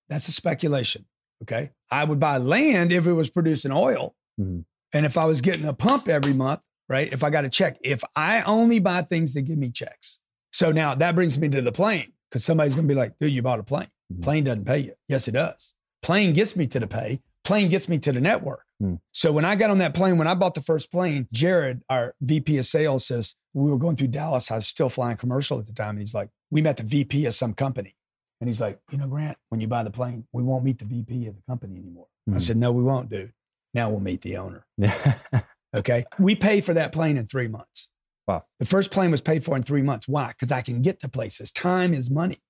That's 0.10 0.28
a 0.28 0.32
speculation. 0.32 1.06
Okay. 1.44 1.72
I 1.92 2.04
would 2.04 2.20
buy 2.20 2.38
land 2.38 2.92
if 2.92 3.06
it 3.06 3.14
was 3.14 3.30
producing 3.30 3.72
oil. 3.72 4.16
Mhm. 4.40 4.66
And 4.94 5.06
if 5.06 5.18
I 5.18 5.26
was 5.26 5.42
getting 5.42 5.66
a 5.66 5.74
pump 5.74 6.08
every 6.08 6.34
month, 6.34 6.62
right? 6.90 7.12
If 7.12 7.24
I 7.24 7.30
got 7.30 7.46
a 7.46 7.50
check, 7.50 7.78
if 7.84 8.02
I 8.16 8.42
only 8.44 8.80
buy 8.80 9.04
things 9.04 9.34
that 9.36 9.42
give 9.44 9.58
me 9.58 9.70
checks. 9.70 10.20
So 10.52 10.72
now 10.72 10.96
that 10.96 11.14
brings 11.14 11.38
me 11.38 11.50
to 11.50 11.62
the 11.62 11.72
plane 11.72 12.14
because 12.30 12.44
somebody's 12.44 12.74
going 12.74 12.88
to 12.88 12.92
be 12.92 12.98
like, 12.98 13.14
dude, 13.20 13.34
you 13.34 13.42
bought 13.42 13.60
a 13.60 13.64
plane. 13.64 13.90
Mhm. 14.12 14.24
Plane 14.24 14.44
doesn't 14.46 14.66
pay 14.66 14.80
you. 14.80 14.94
Yes, 15.08 15.28
it 15.28 15.34
does. 15.34 15.74
Plane 16.08 16.32
gets 16.32 16.56
me 16.56 16.66
to 16.68 16.80
the 16.80 16.88
pay. 16.88 17.20
Plane 17.44 17.68
gets 17.68 17.90
me 17.90 18.00
to 18.00 18.14
the 18.14 18.22
network. 18.22 18.64
Hmm. 18.80 18.96
So 19.12 19.34
when 19.34 19.44
I 19.44 19.56
got 19.56 19.70
on 19.72 19.80
that 19.80 19.94
plane, 19.94 20.18
when 20.18 20.26
I 20.28 20.36
bought 20.36 20.54
the 20.54 20.62
first 20.62 20.90
plane, 20.90 21.28
Jared, 21.34 21.82
our 21.90 22.16
VP 22.22 22.58
of 22.60 22.66
sales, 22.66 23.06
says 23.06 23.36
we 23.54 23.70
were 23.70 23.78
going 23.78 23.98
through 23.98 24.08
Dallas. 24.08 24.50
I 24.50 24.56
was 24.56 24.68
still 24.70 24.88
flying 24.88 25.18
commercial 25.18 25.60
at 25.60 25.68
the 25.68 25.74
time. 25.74 25.90
And 25.92 26.00
he's 26.00 26.14
like, 26.14 26.30
we 26.50 26.62
met 26.62 26.78
the 26.78 26.84
VP 26.84 27.26
of 27.26 27.36
some 27.36 27.54
company. 27.54 27.98
And 28.40 28.48
he's 28.48 28.62
like, 28.62 28.80
you 28.90 28.98
know, 28.98 29.08
Grant, 29.08 29.38
when 29.50 29.60
you 29.60 29.68
buy 29.68 29.84
the 29.84 29.90
plane, 29.90 30.26
we 30.32 30.44
won't 30.44 30.64
meet 30.64 30.80
the 30.80 30.86
VP 30.86 31.28
of 31.28 31.36
the 31.36 31.42
company 31.50 31.78
anymore. 31.78 32.08
I 32.30 32.32
Mhm. 32.36 32.42
said, 32.42 32.56
no, 32.56 32.72
we 32.72 32.84
won't, 32.84 33.10
dude. 33.10 33.34
Now 33.74 33.90
we'll 33.90 34.00
meet 34.00 34.22
the 34.22 34.38
owner. 34.38 34.66
Okay. 35.76 36.06
We 36.18 36.34
pay 36.34 36.62
for 36.62 36.74
that 36.74 36.94
plane 36.94 37.18
in 37.18 37.28
three 37.28 37.50
months. 37.50 37.90
Wow. 38.26 38.46
The 38.60 38.66
first 38.66 38.90
plane 38.90 39.12
was 39.12 39.20
paid 39.22 39.44
for 39.44 39.56
in 39.58 39.64
three 39.64 39.82
months. 39.82 40.08
Why? 40.08 40.30
Because 40.30 40.52
I 40.52 40.62
can 40.62 40.82
get 40.82 41.02
to 41.02 41.10
places. 41.10 41.52
Time 41.52 41.94
is 41.94 42.10
money, 42.10 42.42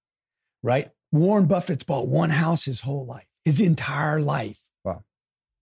right? 0.62 0.92
Warren 1.12 1.46
Buffett's 1.48 1.84
bought 1.84 2.08
one 2.08 2.30
house 2.30 2.66
his 2.66 2.82
whole 2.82 3.06
life, 3.08 3.26
his 3.48 3.62
entire 3.62 4.20
life. 4.20 4.60
Wow. 4.84 5.04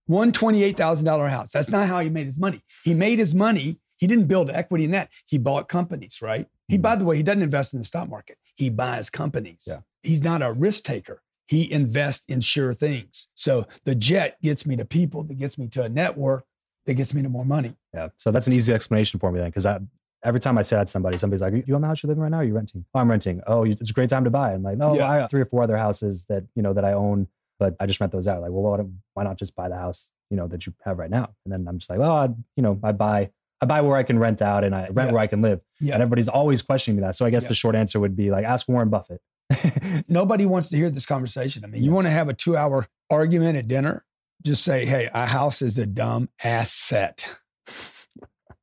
One 0.06 0.32
$28,000 0.32 1.30
house. 1.30 1.52
That's 1.52 1.68
not 1.68 1.86
how 1.86 2.00
he 2.00 2.10
made 2.10 2.26
his 2.26 2.36
money. 2.36 2.60
He 2.82 2.94
made 2.94 3.20
his 3.20 3.32
money. 3.32 3.78
He 3.96 4.08
didn't 4.08 4.26
build 4.26 4.50
equity 4.50 4.84
in 4.84 4.90
that. 4.90 5.10
He 5.26 5.38
bought 5.38 5.68
companies, 5.68 6.18
right? 6.20 6.48
He, 6.66 6.76
Mhm. 6.78 6.82
by 6.82 6.96
the 6.96 7.04
way, 7.04 7.16
he 7.16 7.22
doesn't 7.22 7.42
invest 7.42 7.72
in 7.74 7.78
the 7.78 7.84
stock 7.84 8.08
market. 8.10 8.38
He 8.56 8.70
buys 8.70 9.08
companies. 9.08 9.62
Yeah. 9.68 9.78
He's 10.02 10.20
not 10.24 10.42
a 10.42 10.52
risk 10.52 10.82
taker. 10.82 11.22
He 11.46 11.70
invests 11.70 12.24
in 12.26 12.40
sure 12.40 12.74
things. 12.74 13.28
So 13.36 13.68
the 13.84 13.94
jet 13.94 14.36
gets 14.42 14.66
me 14.66 14.74
to 14.76 14.84
people, 14.84 15.22
that 15.22 15.34
gets 15.38 15.56
me 15.56 15.68
to 15.68 15.82
a 15.84 15.88
network, 15.88 16.44
that 16.86 16.94
gets 16.94 17.14
me 17.14 17.22
to 17.22 17.28
more 17.28 17.44
money. 17.44 17.76
Yeah. 17.94 18.08
So 18.16 18.32
that's 18.32 18.48
an 18.48 18.52
easy 18.52 18.72
explanation 18.72 19.20
for 19.20 19.30
me 19.30 19.38
then, 19.38 19.50
because 19.50 19.64
I 19.64 19.78
every 20.24 20.40
time 20.40 20.58
I 20.58 20.62
say 20.62 20.74
that 20.74 20.86
to 20.86 20.90
somebody, 20.90 21.18
somebody's 21.18 21.40
like, 21.40 21.68
"You 21.68 21.76
own 21.76 21.82
the 21.82 21.86
house 21.86 22.02
you're 22.02 22.08
living 22.08 22.22
right 22.22 22.30
now? 22.32 22.38
Or 22.38 22.40
are 22.40 22.44
you 22.44 22.54
renting? 22.54 22.84
Oh, 22.92 22.98
I'm 22.98 23.08
renting. 23.08 23.42
Oh, 23.46 23.62
it's 23.64 23.90
a 23.90 23.92
great 23.92 24.10
time 24.10 24.24
to 24.24 24.30
buy. 24.30 24.54
I'm 24.54 24.62
like, 24.64 24.76
no, 24.76 24.96
Yeah. 24.96 25.08
I 25.08 25.16
have 25.18 25.30
three 25.30 25.40
or 25.40 25.46
four 25.46 25.62
other 25.62 25.76
houses 25.76 26.24
that 26.28 26.42
you 26.56 26.62
know 26.64 26.72
that 26.72 26.84
I 26.84 26.92
own, 26.94 27.28
but 27.58 27.74
I 27.80 27.86
just 27.86 28.00
rent 28.00 28.12
those 28.12 28.26
out. 28.28 28.40
Like, 28.42 28.50
well, 28.50 28.62
why, 28.78 28.84
why 29.14 29.24
not 29.24 29.38
just 29.38 29.54
buy 29.54 29.68
the 29.68 29.76
house 29.76 30.08
you 30.30 30.36
know 30.36 30.46
that 30.48 30.66
you 30.66 30.74
have 30.84 30.98
right 30.98 31.10
now? 31.10 31.30
And 31.44 31.52
then 31.52 31.66
I'm 31.68 31.78
just 31.78 31.88
like, 31.90 31.98
well, 31.98 32.12
I, 32.16 32.26
you 32.56 32.62
know, 32.62 32.78
I 32.82 32.92
buy 32.92 33.30
I 33.60 33.64
buy 33.66 33.80
where 33.80 33.96
I 33.96 34.02
can 34.02 34.18
rent 34.18 34.42
out 34.42 34.64
and 34.64 34.74
I 34.74 34.88
rent 34.90 35.08
Yeah. 35.08 35.12
where 35.12 35.22
I 35.22 35.26
can 35.26 35.40
live. 35.40 35.60
Yeah. 35.80 35.94
And 35.94 36.02
everybody's 36.02 36.28
always 36.28 36.60
questioning 36.60 36.96
me 36.96 37.02
that. 37.02 37.16
So 37.16 37.24
I 37.24 37.30
guess 37.30 37.44
Yeah. 37.44 37.48
the 37.48 37.54
short 37.54 37.74
answer 37.74 37.98
would 37.98 38.14
be 38.14 38.30
like, 38.30 38.44
ask 38.44 38.68
Warren 38.68 38.90
Buffett. 38.90 39.20
Nobody 40.08 40.44
wants 40.44 40.68
to 40.70 40.76
hear 40.76 40.90
this 40.90 41.06
conversation. 41.06 41.64
I 41.64 41.68
mean, 41.68 41.82
you 41.82 41.90
want 41.92 42.06
to 42.06 42.10
have 42.10 42.28
a 42.28 42.34
two 42.34 42.56
hour 42.56 42.86
argument 43.08 43.56
at 43.56 43.66
dinner? 43.68 44.04
Just 44.44 44.62
say, 44.62 44.84
hey, 44.84 45.08
a 45.14 45.24
house 45.26 45.62
is 45.62 45.78
a 45.78 45.86
dumb 45.86 46.28
asset 46.44 47.38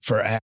for 0.01 0.21
ass. 0.21 0.39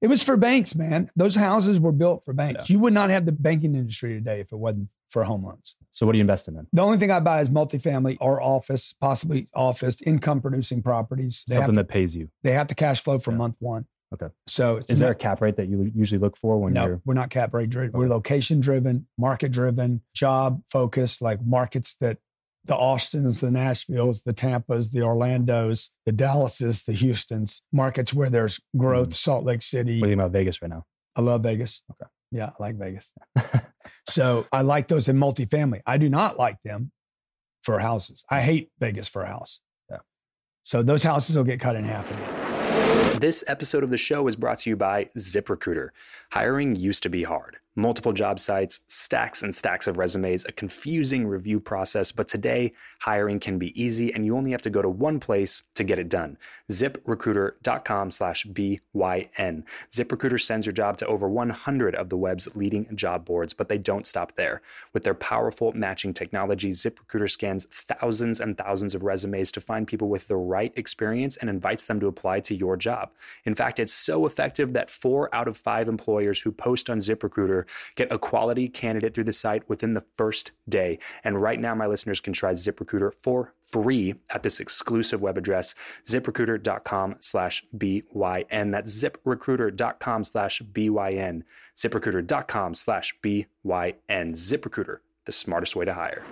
It 0.00 0.06
was 0.06 0.22
for 0.22 0.36
banks, 0.36 0.76
man. 0.76 1.10
Those 1.16 1.34
houses 1.34 1.80
were 1.80 1.90
built 1.90 2.24
for 2.24 2.32
banks. 2.32 2.70
You 2.70 2.78
would 2.78 2.92
not 2.92 3.10
have 3.10 3.26
the 3.26 3.32
banking 3.32 3.74
industry 3.74 4.14
today 4.14 4.38
if 4.40 4.52
it 4.52 4.56
wasn't 4.56 4.88
for 5.10 5.24
home 5.24 5.44
loans. 5.44 5.74
So 5.98 6.06
what 6.06 6.12
do 6.12 6.18
you 6.18 6.22
invest 6.22 6.46
in 6.46 6.54
then? 6.54 6.66
The 6.72 6.82
only 6.82 6.96
thing 6.96 7.10
I 7.10 7.18
buy 7.18 7.40
is 7.40 7.50
multifamily 7.50 8.18
or 8.20 8.40
office, 8.40 8.94
possibly 9.00 9.48
office, 9.52 10.00
income 10.02 10.40
producing 10.40 10.80
properties. 10.80 11.44
They 11.48 11.56
Something 11.56 11.74
to, 11.74 11.80
that 11.80 11.88
pays 11.88 12.14
you. 12.14 12.28
they 12.44 12.52
have 12.52 12.68
to 12.68 12.74
cash 12.76 13.02
flow 13.02 13.18
from 13.18 13.34
Yeah. 13.34 13.38
month 13.38 13.56
one. 13.58 13.86
Okay. 14.14 14.28
So 14.46 14.78
Is 14.88 15.00
there 15.00 15.10
a 15.10 15.14
cap 15.14 15.40
rate 15.42 15.56
that 15.56 15.68
you 15.68 15.90
usually 15.94 16.20
look 16.20 16.36
for 16.36 16.56
when 16.58 16.72
no, 16.72 16.86
you're 16.86 17.00
we're 17.04 17.14
not 17.14 17.30
cap 17.30 17.52
rate 17.52 17.68
driven. 17.68 17.98
We're 17.98 18.08
location 18.08 18.60
driven, 18.60 19.06
market 19.18 19.50
driven, 19.50 20.00
job 20.14 20.62
focused, 20.70 21.20
like 21.20 21.44
markets 21.44 21.96
that 22.00 22.18
the 22.64 22.76
Austins, 22.76 23.40
the 23.40 23.48
Nashvilles, 23.48 24.22
the 24.24 24.32
Tampas, 24.32 24.92
the 24.92 25.00
Orlandos, 25.00 25.90
the 26.06 26.12
Dallases, 26.12 26.84
the 26.84 26.92
Houstons, 26.94 27.60
markets 27.72 28.14
where 28.14 28.30
there's 28.30 28.60
growth, 28.76 29.08
Mhm. 29.10 29.14
Salt 29.14 29.44
Lake 29.44 29.62
City. 29.62 30.00
what 30.00 30.06
do 30.06 30.10
you 30.10 30.16
think 30.16 30.20
about 30.20 30.30
Vegas 30.32 30.62
right 30.62 30.70
now? 30.70 30.84
I 31.16 31.20
love 31.22 31.42
Vegas. 31.42 31.82
Okay. 31.92 32.08
Yeah, 32.30 32.50
I 32.58 32.62
like 32.62 32.76
Vegas. 32.76 33.12
so 34.08 34.46
I 34.52 34.62
like 34.62 34.88
those 34.88 35.08
in 35.08 35.16
multifamily. 35.16 35.82
I 35.86 35.98
do 35.98 36.08
not 36.08 36.38
like 36.38 36.62
them 36.62 36.90
for 37.62 37.78
houses. 37.78 38.24
I 38.30 38.40
hate 38.40 38.70
Vegas 38.78 39.06
for 39.06 39.22
a 39.22 39.28
house. 39.28 39.60
Yeah. 39.90 39.98
So 40.62 40.82
those 40.82 41.02
houses 41.02 41.36
will 41.36 41.44
get 41.44 41.60
cut 41.60 41.76
in 41.76 41.84
half 41.84 42.10
again. 42.10 43.20
This 43.20 43.44
episode 43.46 43.84
of 43.84 43.90
the 43.90 43.96
show 43.96 44.26
is 44.28 44.36
brought 44.36 44.58
to 44.60 44.70
you 44.70 44.76
by 44.76 45.10
ZipRecruiter. 45.18 45.88
Hiring 46.32 46.76
used 46.76 47.02
to 47.02 47.08
be 47.08 47.24
hard. 47.24 47.58
Multiple 47.78 48.12
job 48.12 48.40
sites, 48.40 48.80
stacks 48.88 49.44
and 49.44 49.54
stacks 49.54 49.86
of 49.86 49.98
resumes, 49.98 50.44
a 50.44 50.50
confusing 50.50 51.28
review 51.28 51.60
process, 51.60 52.10
but 52.10 52.26
today 52.26 52.72
hiring 52.98 53.38
can 53.38 53.56
be 53.56 53.80
easy 53.80 54.12
and 54.12 54.26
you 54.26 54.36
only 54.36 54.50
have 54.50 54.62
to 54.62 54.68
go 54.68 54.82
to 54.82 54.88
one 54.88 55.20
place 55.20 55.62
to 55.76 55.84
get 55.84 56.00
it 56.00 56.08
done. 56.08 56.36
ZipRecruiter.com 56.72 58.10
slash 58.10 58.44
BYN. 58.46 59.62
ZipRecruiter 59.92 60.40
sends 60.40 60.66
your 60.66 60.72
job 60.72 60.96
to 60.96 61.06
over 61.06 61.28
100 61.28 61.94
of 61.94 62.08
the 62.08 62.16
web's 62.16 62.48
leading 62.56 62.96
job 62.96 63.24
boards, 63.24 63.52
but 63.52 63.68
they 63.68 63.78
don't 63.78 64.08
stop 64.08 64.34
there. 64.34 64.60
With 64.92 65.04
their 65.04 65.14
powerful 65.14 65.72
matching 65.72 66.12
technology, 66.12 66.72
ZipRecruiter 66.72 67.30
scans 67.30 67.66
thousands 67.66 68.40
and 68.40 68.58
thousands 68.58 68.96
of 68.96 69.04
resumes 69.04 69.52
to 69.52 69.60
find 69.60 69.86
people 69.86 70.08
with 70.08 70.26
the 70.26 70.34
right 70.34 70.72
experience 70.74 71.36
and 71.36 71.48
invites 71.48 71.86
them 71.86 72.00
to 72.00 72.08
apply 72.08 72.40
to 72.40 72.56
your 72.56 72.76
job. 72.76 73.12
In 73.44 73.54
fact, 73.54 73.78
it's 73.78 73.92
so 73.92 74.26
effective 74.26 74.72
that 74.72 74.90
four 74.90 75.32
out 75.32 75.46
of 75.46 75.56
five 75.56 75.86
employers 75.86 76.40
who 76.40 76.50
post 76.50 76.90
on 76.90 76.98
ZipRecruiter 76.98 77.66
get 77.96 78.12
a 78.12 78.18
quality 78.18 78.68
candidate 78.68 79.14
through 79.14 79.24
the 79.24 79.32
site 79.32 79.68
within 79.68 79.94
the 79.94 80.04
first 80.16 80.52
day. 80.68 80.98
And 81.24 81.40
right 81.40 81.60
now, 81.60 81.74
my 81.74 81.86
listeners 81.86 82.20
can 82.20 82.32
try 82.32 82.52
ZipRecruiter 82.52 83.12
for 83.22 83.54
free 83.66 84.14
at 84.30 84.42
this 84.42 84.60
exclusive 84.60 85.20
web 85.20 85.36
address, 85.36 85.74
ziprecruiter.com 86.06 87.16
slash 87.20 87.64
BYN. 87.76 88.72
That's 88.72 89.04
ziprecruiter.com 89.04 90.24
slash 90.24 90.62
BYN. 90.62 91.42
ZipRecruiter.com 91.76 92.74
slash 92.74 93.14
BYN. 93.22 93.44
ZipRecruiter, 94.08 94.98
the 95.26 95.32
smartest 95.32 95.76
way 95.76 95.84
to 95.84 95.94
hire. 95.94 96.24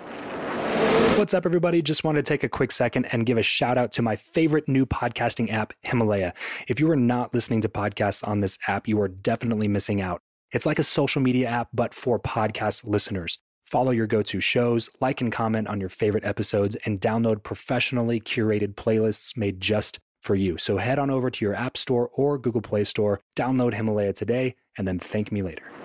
What's 1.17 1.33
up, 1.33 1.47
everybody? 1.47 1.81
Just 1.81 2.05
wanted 2.05 2.27
to 2.27 2.29
take 2.29 2.45
a 2.45 2.49
quick 2.49 2.71
second 2.71 3.07
and 3.07 3.25
give 3.25 3.39
a 3.39 3.43
shout 3.43 3.79
out 3.79 3.91
to 3.93 4.03
my 4.03 4.17
favorite 4.17 4.69
new 4.69 4.85
podcasting 4.85 5.51
app, 5.51 5.73
Himalaya. 5.81 6.35
If 6.69 6.79
you 6.79 6.91
are 6.91 6.97
not 6.97 7.33
listening 7.33 7.63
to 7.63 7.71
podcasts 7.71 8.27
on 8.27 8.41
this 8.41 8.59
app, 8.69 8.87
you 8.87 9.01
are 9.01 9.09
definitely 9.09 9.67
missing 9.67 10.03
out. 10.03 10.21
It's 10.57 10.65
like 10.65 10.79
a 10.79 10.85
social 10.85 11.21
media 11.21 11.49
app, 11.49 11.69
but 11.75 11.93
for 11.93 12.19
podcast 12.19 12.87
listeners. 12.87 13.37
Follow 13.67 13.91
your 13.91 14.07
go 14.07 14.23
to 14.23 14.41
shows, 14.41 14.89
like 15.03 15.21
and 15.21 15.31
comment 15.31 15.69
on 15.69 15.81
your 15.81 15.91
favorite 15.91 16.25
episodes, 16.25 16.77
and 16.87 16.99
download 16.99 17.43
professionally 17.43 18.21
curated 18.21 18.75
playlists 18.75 19.37
made 19.37 19.61
just 19.61 19.99
for 20.23 20.35
you. 20.35 20.57
So 20.57 20.79
head 20.79 20.99
on 20.99 21.11
over 21.11 21.29
to 21.29 21.45
your 21.45 21.55
App 21.55 21.77
Store 21.77 22.09
or 22.15 22.39
Google 22.39 22.63
Play 22.63 22.85
Store, 22.85 23.21
download 23.37 23.75
Himalaya 23.75 24.15
today, 24.15 24.55
and 24.79 24.89
then 24.89 24.99
thank 24.99 25.31
me 25.31 25.43
later. 25.43 25.76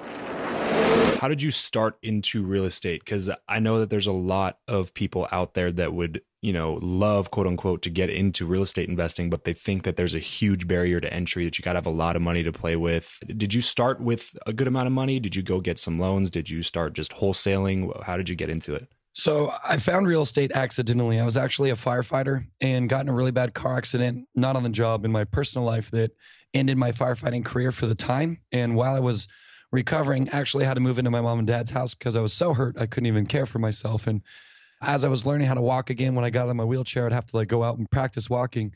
How 1.21 1.27
did 1.27 1.39
you 1.39 1.51
start 1.51 1.99
into 2.01 2.41
real 2.43 2.65
estate? 2.65 3.05
Because 3.05 3.29
I 3.47 3.59
know 3.59 3.79
that 3.79 3.91
there's 3.91 4.07
a 4.07 4.11
lot 4.11 4.57
of 4.67 4.91
people 4.95 5.27
out 5.31 5.53
there 5.53 5.71
that 5.73 5.93
would, 5.93 6.23
you 6.41 6.51
know, 6.51 6.79
love 6.81 7.29
quote 7.29 7.45
unquote 7.45 7.83
to 7.83 7.91
get 7.91 8.09
into 8.09 8.43
real 8.47 8.63
estate 8.63 8.89
investing, 8.89 9.29
but 9.29 9.43
they 9.43 9.53
think 9.53 9.83
that 9.83 9.97
there's 9.97 10.15
a 10.15 10.19
huge 10.19 10.67
barrier 10.67 10.99
to 10.99 11.13
entry 11.13 11.45
that 11.45 11.59
you 11.59 11.63
got 11.63 11.73
to 11.73 11.77
have 11.77 11.85
a 11.85 11.91
lot 11.91 12.15
of 12.15 12.23
money 12.23 12.41
to 12.41 12.51
play 12.51 12.75
with. 12.75 13.19
Did 13.37 13.53
you 13.53 13.61
start 13.61 14.01
with 14.01 14.35
a 14.47 14.51
good 14.51 14.67
amount 14.67 14.87
of 14.87 14.93
money? 14.93 15.19
Did 15.19 15.35
you 15.35 15.43
go 15.43 15.61
get 15.61 15.77
some 15.77 15.99
loans? 15.99 16.31
Did 16.31 16.49
you 16.49 16.63
start 16.63 16.93
just 16.93 17.11
wholesaling? 17.11 18.03
How 18.03 18.17
did 18.17 18.27
you 18.27 18.35
get 18.35 18.49
into 18.49 18.73
it? 18.73 18.87
So 19.13 19.53
I 19.63 19.77
found 19.77 20.07
real 20.07 20.23
estate 20.23 20.51
accidentally. 20.55 21.19
I 21.19 21.23
was 21.23 21.37
actually 21.37 21.69
a 21.69 21.75
firefighter 21.75 22.47
and 22.61 22.89
got 22.89 23.01
in 23.01 23.09
a 23.09 23.13
really 23.13 23.29
bad 23.29 23.53
car 23.53 23.77
accident, 23.77 24.27
not 24.33 24.55
on 24.55 24.63
the 24.63 24.69
job, 24.69 25.05
in 25.05 25.11
my 25.11 25.25
personal 25.25 25.67
life 25.67 25.91
that 25.91 26.13
ended 26.55 26.79
my 26.79 26.91
firefighting 26.91 27.45
career 27.45 27.71
for 27.71 27.85
the 27.85 27.93
time. 27.93 28.39
And 28.51 28.75
while 28.75 28.95
I 28.95 28.99
was 28.99 29.27
recovering, 29.71 30.29
actually 30.29 30.65
had 30.65 30.75
to 30.75 30.81
move 30.81 30.99
into 30.99 31.11
my 31.11 31.21
mom 31.21 31.39
and 31.39 31.47
dad's 31.47 31.71
house 31.71 31.93
because 31.93 32.15
I 32.15 32.21
was 32.21 32.33
so 32.33 32.53
hurt 32.53 32.77
I 32.79 32.85
couldn't 32.85 33.07
even 33.07 33.25
care 33.25 33.45
for 33.45 33.59
myself. 33.59 34.07
And 34.07 34.21
as 34.81 35.03
I 35.03 35.09
was 35.09 35.25
learning 35.25 35.47
how 35.47 35.53
to 35.53 35.61
walk 35.61 35.89
again, 35.89 36.15
when 36.15 36.25
I 36.25 36.29
got 36.29 36.49
of 36.49 36.55
my 36.55 36.65
wheelchair, 36.65 37.05
I'd 37.05 37.13
have 37.13 37.27
to 37.27 37.37
like 37.37 37.47
go 37.47 37.63
out 37.63 37.77
and 37.77 37.89
practice 37.89 38.29
walking. 38.29 38.73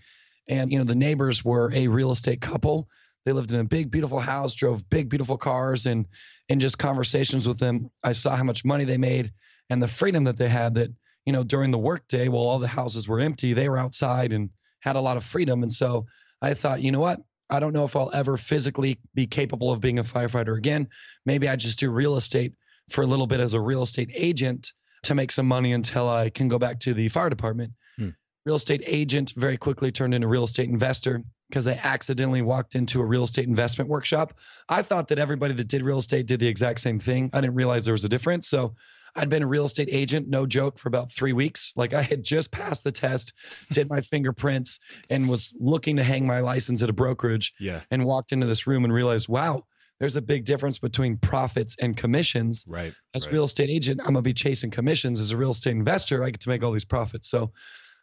And 0.47 0.71
you 0.71 0.77
know, 0.77 0.85
the 0.85 0.95
neighbors 0.95 1.43
were 1.43 1.71
a 1.73 1.87
real 1.87 2.11
estate 2.11 2.41
couple. 2.41 2.87
They 3.25 3.31
lived 3.31 3.51
in 3.51 3.59
a 3.59 3.63
big, 3.63 3.89
beautiful 3.89 4.19
house, 4.19 4.53
drove 4.53 4.87
big, 4.89 5.09
beautiful 5.09 5.37
cars, 5.37 5.87
and 5.87 6.05
in 6.47 6.59
just 6.59 6.77
conversations 6.77 7.47
with 7.47 7.57
them, 7.57 7.89
I 8.03 8.11
saw 8.11 8.35
how 8.35 8.43
much 8.43 8.63
money 8.63 8.85
they 8.85 8.97
made 8.97 9.33
and 9.71 9.81
the 9.81 9.87
freedom 9.87 10.25
that 10.25 10.37
they 10.37 10.47
had. 10.47 10.75
That 10.75 10.91
you 11.25 11.33
know, 11.33 11.43
during 11.43 11.71
the 11.71 11.79
workday, 11.79 12.27
while 12.27 12.43
all 12.43 12.59
the 12.59 12.67
houses 12.67 13.07
were 13.07 13.19
empty, 13.19 13.53
they 13.53 13.67
were 13.67 13.79
outside 13.79 14.31
and 14.31 14.51
had 14.79 14.95
a 14.95 15.01
lot 15.01 15.17
of 15.17 15.23
freedom. 15.23 15.63
And 15.63 15.73
so 15.73 16.05
I 16.41 16.53
thought, 16.53 16.83
you 16.83 16.91
know 16.91 16.99
what? 16.99 17.19
I 17.49 17.59
don't 17.59 17.73
know 17.73 17.85
if 17.85 17.95
I'll 17.95 18.11
ever 18.13 18.37
physically 18.37 18.99
be 19.13 19.27
capable 19.27 19.71
of 19.71 19.81
being 19.81 19.99
a 19.99 20.03
firefighter 20.03 20.57
again. 20.57 20.87
Maybe 21.25 21.47
I 21.47 21.55
just 21.55 21.79
do 21.79 21.91
real 21.91 22.17
estate 22.17 22.53
for 22.89 23.01
a 23.01 23.05
little 23.05 23.27
bit 23.27 23.39
as 23.39 23.53
a 23.53 23.61
real 23.61 23.83
estate 23.83 24.11
agent 24.13 24.71
to 25.03 25.15
make 25.15 25.31
some 25.31 25.47
money 25.47 25.73
until 25.73 26.09
I 26.09 26.29
can 26.29 26.47
go 26.47 26.57
back 26.57 26.79
to 26.81 26.93
the 26.93 27.09
fire 27.09 27.29
department. 27.29 27.73
Hmm. 27.97 28.09
Real 28.45 28.55
estate 28.55 28.83
agent 28.85 29.33
very 29.35 29.57
quickly 29.57 29.91
turned 29.91 30.13
into 30.13 30.27
real 30.27 30.43
estate 30.43 30.69
investor 30.69 31.23
because 31.49 31.67
I 31.67 31.79
accidentally 31.83 32.41
walked 32.41 32.75
into 32.75 33.01
a 33.01 33.05
real 33.05 33.23
estate 33.23 33.47
investment 33.47 33.89
workshop. 33.89 34.33
I 34.67 34.81
thought 34.81 35.09
that 35.09 35.19
everybody 35.19 35.53
that 35.53 35.67
did 35.67 35.83
real 35.83 35.99
estate 35.99 36.25
did 36.25 36.39
the 36.39 36.47
exact 36.47 36.79
same 36.79 36.99
thing. 36.99 37.29
I 37.33 37.41
didn't 37.41 37.55
realize 37.55 37.85
there 37.85 37.93
was 37.93 38.05
a 38.05 38.09
difference. 38.09 38.47
So 38.47 38.75
I'd 39.15 39.29
been 39.29 39.43
a 39.43 39.48
real 39.48 39.65
estate 39.65 39.89
agent, 39.91 40.27
no 40.27 40.45
joke, 40.45 40.77
for 40.77 40.89
about 40.89 41.12
three 41.12 41.34
weeks. 41.34 41.74
Like 41.75 41.93
I 41.93 42.01
had 42.01 42.24
just 42.24 42.51
passed 42.51 42.84
the 42.84 42.91
test, 42.91 43.34
did 43.72 43.89
my 43.89 44.01
fingerprints, 44.01 44.79
and 45.10 45.29
was 45.29 45.53
looking 45.60 45.95
to 45.95 46.03
hang 46.03 46.27
my 46.27 46.41
license 46.41 46.84
at 46.84 46.89
a 46.89 46.93
brokerage. 46.93 47.53
Yeah. 47.60 47.81
And 47.91 48.05
walked 48.05 48.31
into 48.31 48.45
this 48.45 48.67
room 48.67 48.84
and 48.84 48.93
realized, 48.93 49.29
wow, 49.29 49.63
there's 50.00 50.17
a 50.17 50.22
big 50.22 50.45
difference 50.45 50.79
between 50.79 51.17
profits 51.17 51.77
and 51.79 51.95
commissions. 51.95 52.65
Right. 52.67 52.93
As 53.13 53.25
a 53.25 53.29
right. 53.29 53.34
real 53.34 53.43
estate 53.45 53.69
agent, 53.69 54.01
I'm 54.01 54.07
gonna 54.07 54.22
be 54.22 54.34
chasing 54.34 54.72
commissions. 54.72 55.19
As 55.19 55.31
a 55.31 55.38
real 55.38 55.51
estate 55.51 55.72
investor, 55.72 56.24
I 56.24 56.31
get 56.31 56.41
to 56.41 56.50
make 56.50 56.63
all 56.63 56.72
these 56.72 56.86
profits. 56.86 57.29
So 57.29 57.53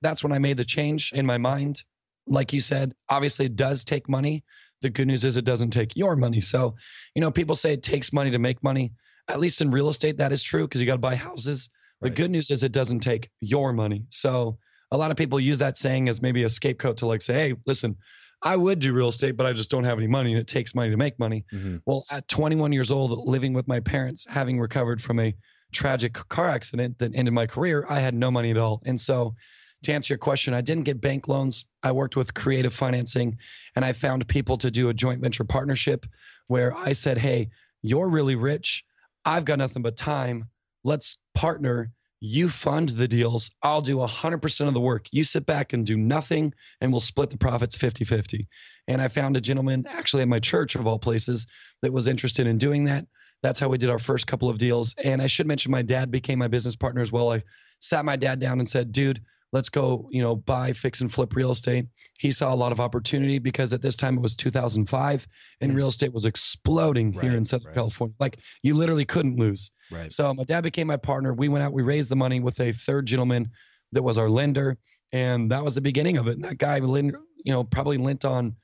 that's 0.00 0.22
when 0.22 0.32
I 0.32 0.38
made 0.38 0.56
the 0.56 0.64
change 0.64 1.12
in 1.12 1.26
my 1.26 1.38
mind. 1.38 1.84
Like 2.26 2.52
you 2.52 2.60
said, 2.60 2.94
obviously 3.08 3.46
it 3.46 3.56
does 3.56 3.84
take 3.84 4.08
money. 4.08 4.44
The 4.80 4.90
good 4.90 5.06
news 5.06 5.24
is 5.24 5.36
it 5.36 5.44
doesn't 5.44 5.70
take 5.70 5.96
your 5.96 6.16
money. 6.16 6.40
So, 6.40 6.76
you 7.14 7.20
know, 7.20 7.30
people 7.30 7.54
say 7.54 7.72
it 7.72 7.82
takes 7.82 8.12
money 8.12 8.30
to 8.30 8.38
make 8.38 8.62
money. 8.62 8.92
At 9.28 9.40
least 9.40 9.60
in 9.60 9.70
real 9.70 9.88
estate, 9.88 10.18
that 10.18 10.32
is 10.32 10.42
true 10.42 10.62
because 10.62 10.80
you 10.80 10.86
got 10.86 10.94
to 10.94 10.98
buy 10.98 11.14
houses. 11.16 11.70
The 12.00 12.08
Right. 12.08 12.16
good 12.16 12.30
news 12.30 12.50
is 12.50 12.62
it 12.62 12.72
doesn't 12.72 13.00
take 13.00 13.30
your 13.40 13.72
money. 13.72 14.06
So 14.10 14.58
a 14.90 14.96
lot 14.96 15.10
of 15.10 15.16
people 15.16 15.38
use 15.38 15.58
that 15.58 15.78
saying 15.78 16.08
as 16.08 16.20
maybe 16.20 16.42
a 16.42 16.48
scapegoat 16.48 16.98
to 16.98 17.06
like 17.06 17.22
say, 17.22 17.34
hey, 17.34 17.54
listen, 17.66 17.96
I 18.42 18.56
would 18.56 18.80
do 18.80 18.92
real 18.92 19.08
estate, 19.08 19.36
but 19.36 19.46
I 19.46 19.52
just 19.52 19.70
don't 19.70 19.84
have 19.84 19.98
any 19.98 20.08
money 20.08 20.32
and 20.32 20.40
it 20.40 20.48
takes 20.48 20.74
money 20.74 20.90
to 20.90 20.96
make 20.96 21.18
money. 21.20 21.44
Mhm. 21.52 21.80
Well, 21.86 22.04
at 22.10 22.26
21 22.26 22.72
years 22.72 22.90
old, 22.90 23.28
living 23.28 23.52
with 23.52 23.68
my 23.68 23.78
parents, 23.78 24.26
having 24.28 24.58
recovered 24.58 25.00
from 25.00 25.20
a 25.20 25.34
tragic 25.72 26.14
car 26.28 26.48
accident 26.50 26.98
that 26.98 27.12
ended 27.14 27.32
my 27.32 27.46
career, 27.46 27.86
I 27.88 28.00
had 28.00 28.14
no 28.14 28.30
money 28.32 28.50
at 28.50 28.58
all. 28.58 28.82
And 28.84 29.00
so, 29.00 29.36
to 29.84 29.92
answer 29.92 30.12
your 30.14 30.18
question, 30.18 30.54
I 30.54 30.60
didn't 30.60 30.84
get 30.84 31.00
bank 31.00 31.26
loans. 31.28 31.64
I 31.82 31.90
worked 31.92 32.14
with 32.16 32.34
creative 32.34 32.72
financing 32.74 33.38
and 33.74 33.84
I 33.84 33.92
found 33.92 34.26
people 34.28 34.56
to 34.58 34.70
do 34.70 34.88
a 34.90 34.94
joint 34.94 35.20
venture 35.20 35.42
partnership 35.44 36.06
where 36.48 36.76
I 36.76 36.92
said, 36.92 37.18
Hey, 37.18 37.50
you're 37.82 38.08
really 38.08 38.36
rich. 38.36 38.84
I've 39.24 39.44
got 39.44 39.58
nothing 39.58 39.82
but 39.82 39.96
time. 39.96 40.48
Let's 40.84 41.18
partner. 41.34 41.92
You 42.20 42.48
fund 42.48 42.90
the 42.90 43.08
deals. 43.08 43.50
I'll 43.62 43.80
do 43.80 43.96
100% 43.96 44.68
of 44.68 44.74
the 44.74 44.80
work. 44.80 45.06
You 45.10 45.24
sit 45.24 45.44
back 45.44 45.72
and 45.72 45.84
do 45.84 45.96
nothing, 45.96 46.54
and 46.80 46.92
we'll 46.92 47.00
split 47.00 47.30
the 47.30 47.38
profits 47.38 47.76
50 47.76 48.04
50. 48.04 48.48
And 48.86 49.02
I 49.02 49.08
found 49.08 49.36
a 49.36 49.40
gentleman, 49.40 49.86
actually 49.88 50.22
at 50.22 50.28
my 50.28 50.38
church 50.38 50.74
of 50.74 50.86
all 50.86 50.98
places, 50.98 51.46
that 51.82 51.92
was 51.92 52.06
interested 52.06 52.46
in 52.46 52.58
doing 52.58 52.84
that. 52.84 53.06
That's 53.42 53.58
how 53.58 53.68
we 53.68 53.78
did 53.78 53.90
our 53.90 53.98
first 53.98 54.28
couple 54.28 54.48
of 54.48 54.58
deals. 54.58 54.94
And 55.02 55.20
I 55.20 55.26
should 55.26 55.48
mention 55.48 55.72
my 55.72 55.82
dad 55.82 56.12
became 56.12 56.38
my 56.38 56.48
business 56.48 56.76
partner 56.76 57.02
as 57.02 57.10
well. 57.10 57.32
I 57.32 57.42
sat 57.80 58.04
my 58.04 58.16
dad 58.16 58.38
down 58.38 58.60
and 58.60 58.68
said, 58.68 58.92
dude, 58.92 59.20
let's 59.52 59.68
go, 59.68 60.08
you 60.10 60.22
know, 60.22 60.34
buy, 60.34 60.72
fix, 60.72 61.02
and 61.02 61.12
flip 61.12 61.36
real 61.36 61.50
estate. 61.50 61.86
He 62.18 62.30
saw 62.30 62.52
a 62.52 62.56
lot 62.56 62.72
of 62.72 62.80
opportunity 62.80 63.38
because 63.38 63.72
at 63.72 63.82
this 63.82 63.96
time 63.96 64.16
it 64.16 64.22
was 64.22 64.34
2005 64.34 65.28
and 65.60 65.76
real 65.76 65.88
estate 65.88 66.12
was 66.12 66.24
exploding 66.24 67.12
here 67.12 67.36
in 67.36 67.44
Southern 67.44 67.68
right. 67.68 67.74
California. 67.74 68.14
Like 68.18 68.38
you 68.62 68.74
literally 68.74 69.04
couldn't 69.04 69.38
lose. 69.38 69.70
Right. 69.90 70.10
So 70.10 70.32
my 70.32 70.44
dad 70.44 70.62
became 70.62 70.86
my 70.86 70.96
partner. 70.96 71.34
We 71.34 71.48
went 71.48 71.64
out, 71.64 71.72
we 71.72 71.82
raised 71.82 72.10
the 72.10 72.16
money 72.16 72.40
with 72.40 72.58
a 72.60 72.72
third 72.72 73.06
gentleman 73.06 73.50
that 73.92 74.02
was 74.02 74.16
our 74.16 74.28
lender. 74.28 74.78
And 75.12 75.50
that 75.50 75.62
was 75.62 75.74
the 75.74 75.82
beginning 75.82 76.16
of 76.16 76.28
it. 76.28 76.32
And 76.32 76.44
that 76.44 76.56
guy, 76.56 76.76
you 76.76 77.12
know, 77.44 77.64
probably 77.64 77.98
lent 77.98 78.24
on, 78.24 78.56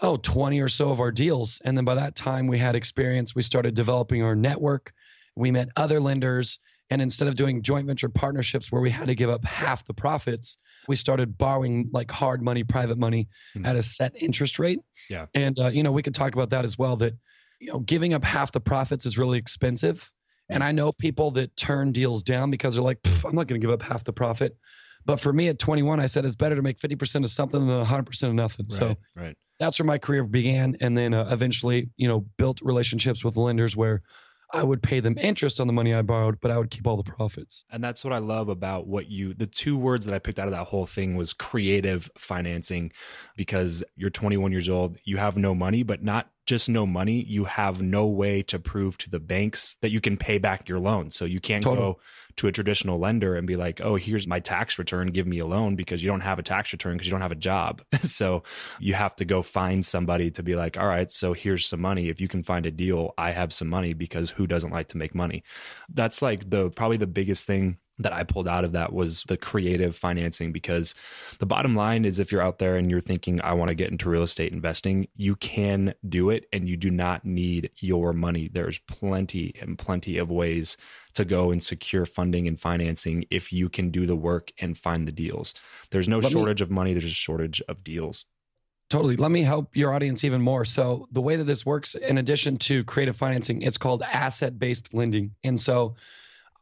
oh, 0.00 0.18
20 0.18 0.60
or 0.60 0.68
so 0.68 0.90
of 0.90 1.00
our 1.00 1.10
deals. 1.10 1.62
And 1.64 1.76
then 1.76 1.86
by 1.86 1.94
that 1.94 2.14
time 2.14 2.46
we 2.46 2.58
had 2.58 2.76
experience. 2.76 3.34
We 3.34 3.42
started 3.42 3.74
developing 3.74 4.22
our 4.22 4.36
network. 4.36 4.92
We 5.36 5.50
met 5.50 5.70
other 5.76 6.00
lenders. 6.00 6.58
And 6.92 7.00
instead 7.02 7.26
of 7.28 7.36
doing 7.36 7.62
joint 7.62 7.86
venture 7.86 8.08
partnerships 8.08 8.70
where 8.70 8.82
we 8.82 8.90
had 8.90 9.06
to 9.06 9.14
give 9.14 9.30
up 9.30 9.44
half 9.44 9.84
the 9.86 9.94
profits, 9.94 10.56
we 10.88 10.96
started 10.96 11.38
borrowing 11.38 11.88
like 11.92 12.10
hard 12.10 12.42
money, 12.42 12.64
private 12.64 12.98
money 12.98 13.28
Hmm. 13.54 13.64
at 13.66 13.76
a 13.76 13.82
set 13.82 14.12
interest 14.20 14.58
rate. 14.58 14.80
Yeah. 15.08 15.26
And, 15.34 15.58
uh, 15.58 15.68
you 15.68 15.82
know, 15.82 15.92
we 15.92 16.02
could 16.02 16.14
talk 16.14 16.34
about 16.34 16.50
that 16.50 16.64
as 16.64 16.76
well 16.78 16.96
that, 16.96 17.14
you 17.60 17.72
know, 17.72 17.78
giving 17.78 18.12
up 18.14 18.24
half 18.24 18.52
the 18.52 18.60
profits 18.60 19.06
is 19.06 19.16
really 19.16 19.38
expensive. 19.38 20.10
And 20.48 20.62
I 20.62 20.72
know 20.72 20.92
people 20.92 21.30
that 21.32 21.56
turn 21.56 21.92
deals 21.92 22.22
down 22.22 22.50
because 22.50 22.74
they're 22.74 22.82
like, 22.84 22.98
I'm 23.24 23.34
not 23.34 23.46
going 23.46 23.60
to 23.60 23.64
give 23.66 23.72
up 23.72 23.80
half 23.82 24.04
the 24.04 24.12
profit. 24.12 24.56
But 25.06 25.18
for 25.18 25.32
me 25.32 25.48
at 25.48 25.58
21, 25.58 25.98
I 25.98 26.06
said 26.06 26.24
it's 26.24 26.36
better 26.36 26.56
to 26.56 26.62
make 26.62 26.78
50% 26.78 27.24
of 27.24 27.30
something 27.30 27.66
than 27.66 27.80
100% 27.84 28.22
of 28.28 28.34
nothing. 28.34 28.66
So 28.68 28.88
Right. 28.88 28.96
Right. 29.16 29.36
that's 29.58 29.78
where 29.78 29.86
my 29.86 29.98
career 29.98 30.24
began. 30.24 30.76
And 30.80 30.96
then 30.98 31.14
uh, 31.14 31.28
eventually, 31.30 31.88
you 31.96 32.06
know, 32.08 32.26
built 32.36 32.60
relationships 32.62 33.24
with 33.24 33.36
lenders 33.36 33.74
where 33.76 34.02
I 34.52 34.62
would 34.62 34.82
pay 34.82 35.00
them 35.00 35.16
interest 35.18 35.60
on 35.60 35.66
the 35.66 35.72
money 35.72 35.94
I 35.94 36.02
borrowed, 36.02 36.40
but 36.40 36.50
I 36.50 36.58
would 36.58 36.70
keep 36.70 36.86
all 36.86 36.96
the 36.96 37.02
profits. 37.02 37.64
And 37.70 37.82
that's 37.82 38.04
what 38.04 38.12
I 38.12 38.18
love 38.18 38.48
about 38.48 38.86
what 38.86 39.10
you, 39.10 39.32
the 39.32 39.46
two 39.46 39.78
words 39.78 40.04
that 40.06 40.14
I 40.14 40.18
picked 40.18 40.38
out 40.38 40.46
of 40.46 40.52
that 40.52 40.64
whole 40.64 40.86
thing 40.86 41.16
was 41.16 41.32
creative 41.32 42.10
financing 42.18 42.92
because 43.36 43.82
you're 43.96 44.10
21 44.10 44.52
years 44.52 44.68
old, 44.68 44.98
you 45.04 45.16
have 45.16 45.36
no 45.36 45.54
money, 45.54 45.82
but 45.82 46.02
not 46.02 46.30
just 46.44 46.68
no 46.68 46.84
money, 46.84 47.22
you 47.22 47.44
have 47.44 47.80
no 47.80 48.06
way 48.06 48.42
to 48.42 48.58
prove 48.58 48.98
to 48.98 49.10
the 49.10 49.20
banks 49.20 49.76
that 49.80 49.90
you 49.90 50.00
can 50.00 50.16
pay 50.16 50.38
back 50.38 50.68
your 50.68 50.80
loan. 50.80 51.10
So 51.10 51.24
you 51.24 51.40
can't 51.40 51.64
go 51.64 52.00
to 52.36 52.48
a 52.48 52.52
traditional 52.52 52.98
lender 52.98 53.36
and 53.36 53.46
be 53.46 53.56
like, 53.56 53.80
oh, 53.80 53.96
here's 53.96 54.26
my 54.26 54.40
tax 54.40 54.78
return, 54.78 55.08
give 55.08 55.26
me 55.26 55.38
a 55.38 55.46
loan 55.46 55.76
because 55.76 56.02
you 56.02 56.10
don't 56.10 56.20
have 56.20 56.38
a 56.38 56.42
tax 56.42 56.72
return 56.72 56.94
because 56.94 57.06
you 57.06 57.10
don't 57.10 57.20
have 57.20 57.32
a 57.32 57.36
job. 57.36 57.82
so 58.02 58.42
you 58.80 58.94
have 58.94 59.14
to 59.16 59.24
go 59.24 59.42
find 59.42 59.84
somebody 59.84 60.30
to 60.30 60.42
be 60.42 60.54
like, 60.54 60.78
all 60.78 60.86
right, 60.86 61.10
so 61.10 61.32
here's 61.32 61.66
some 61.66 61.80
money. 61.80 62.08
If 62.08 62.20
you 62.20 62.28
can 62.28 62.42
find 62.42 62.66
a 62.66 62.70
deal, 62.70 63.14
I 63.18 63.32
have 63.32 63.52
some 63.52 63.68
money 63.68 63.92
because 63.92 64.30
who 64.30 64.46
doesn't 64.46 64.70
like 64.70 64.88
to 64.88 64.96
make 64.96 65.14
money? 65.14 65.44
That's 65.92 66.22
like 66.22 66.48
the 66.48 66.70
probably 66.70 66.96
the 66.96 67.06
biggest 67.06 67.46
thing 67.46 67.78
that 67.98 68.12
I 68.12 68.24
pulled 68.24 68.48
out 68.48 68.64
of 68.64 68.72
that 68.72 68.92
was 68.92 69.22
the 69.28 69.36
creative 69.36 69.94
financing 69.94 70.50
because 70.52 70.94
the 71.38 71.46
bottom 71.46 71.76
line 71.76 72.04
is 72.04 72.18
if 72.18 72.32
you're 72.32 72.42
out 72.42 72.58
there 72.58 72.76
and 72.76 72.90
you're 72.90 73.00
thinking 73.00 73.40
I 73.42 73.52
want 73.52 73.68
to 73.68 73.74
get 73.74 73.90
into 73.90 74.08
real 74.08 74.22
estate 74.22 74.52
investing, 74.52 75.08
you 75.14 75.36
can 75.36 75.94
do 76.08 76.30
it 76.30 76.46
and 76.52 76.68
you 76.68 76.76
do 76.76 76.90
not 76.90 77.24
need 77.24 77.70
your 77.76 78.12
money. 78.12 78.50
There's 78.52 78.78
plenty 78.78 79.54
and 79.60 79.78
plenty 79.78 80.18
of 80.18 80.30
ways 80.30 80.76
to 81.14 81.24
go 81.24 81.50
and 81.50 81.62
secure 81.62 82.06
funding 82.06 82.48
and 82.48 82.58
financing 82.58 83.24
if 83.30 83.52
you 83.52 83.68
can 83.68 83.90
do 83.90 84.06
the 84.06 84.16
work 84.16 84.50
and 84.58 84.76
find 84.76 85.06
the 85.06 85.12
deals. 85.12 85.54
There's 85.90 86.08
no 86.08 86.18
Let 86.18 86.32
me- 86.32 86.40
shortage 86.40 86.60
of 86.62 86.70
money, 86.70 86.92
there's 86.94 87.04
a 87.04 87.08
shortage 87.08 87.62
of 87.68 87.84
deals. 87.84 88.24
Totally. 88.90 89.16
Let 89.16 89.30
me 89.30 89.42
help 89.42 89.74
your 89.74 89.94
audience 89.94 90.22
even 90.22 90.42
more. 90.42 90.66
So, 90.66 91.08
the 91.12 91.22
way 91.22 91.36
that 91.36 91.44
this 91.44 91.64
works, 91.64 91.94
in 91.94 92.18
addition 92.18 92.58
to 92.58 92.84
creative 92.84 93.16
financing, 93.16 93.62
it's 93.62 93.78
called 93.78 94.02
asset 94.02 94.58
based 94.58 94.92
lending. 94.92 95.34
And 95.44 95.58
so, 95.58 95.94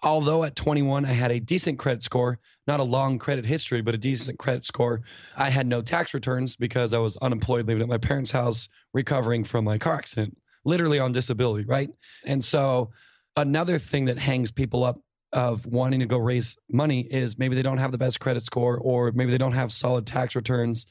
although 0.02 0.44
at 0.44 0.56
21 0.56 1.04
I 1.04 1.12
had 1.12 1.30
a 1.30 1.40
decent 1.40 1.78
credit 1.78 2.02
score, 2.02 2.38
not 2.66 2.80
a 2.80 2.84
long 2.84 3.18
credit 3.18 3.44
history, 3.46 3.82
but 3.82 3.94
a 3.94 3.98
decent 3.98 4.38
credit 4.38 4.64
score, 4.64 5.02
I 5.36 5.50
had 5.50 5.66
no 5.66 5.82
tax 5.82 6.14
returns 6.14 6.56
because 6.56 6.92
I 6.92 6.98
was 6.98 7.16
unemployed 7.16 7.66
living 7.66 7.82
at 7.82 7.88
my 7.88 7.98
parents' 7.98 8.30
house 8.30 8.68
recovering 8.92 9.44
from 9.44 9.64
my 9.64 9.78
car 9.78 9.94
accident, 9.94 10.36
literally 10.64 10.98
on 10.98 11.12
disability, 11.12 11.64
right? 11.64 11.90
And 12.24 12.44
so 12.44 12.90
another 13.36 13.78
thing 13.78 14.06
that 14.06 14.18
hangs 14.18 14.50
people 14.50 14.84
up 14.84 15.00
of 15.32 15.64
wanting 15.66 16.00
to 16.00 16.06
go 16.06 16.18
raise 16.18 16.56
money 16.68 17.00
is 17.00 17.38
maybe 17.38 17.54
they 17.54 17.62
don't 17.62 17.78
have 17.78 17.92
the 17.92 17.98
best 17.98 18.20
credit 18.20 18.42
score 18.42 18.78
or 18.78 19.12
maybe 19.12 19.30
they 19.30 19.38
don't 19.38 19.52
have 19.52 19.72
solid 19.72 20.06
tax 20.06 20.34
returns. 20.34 20.86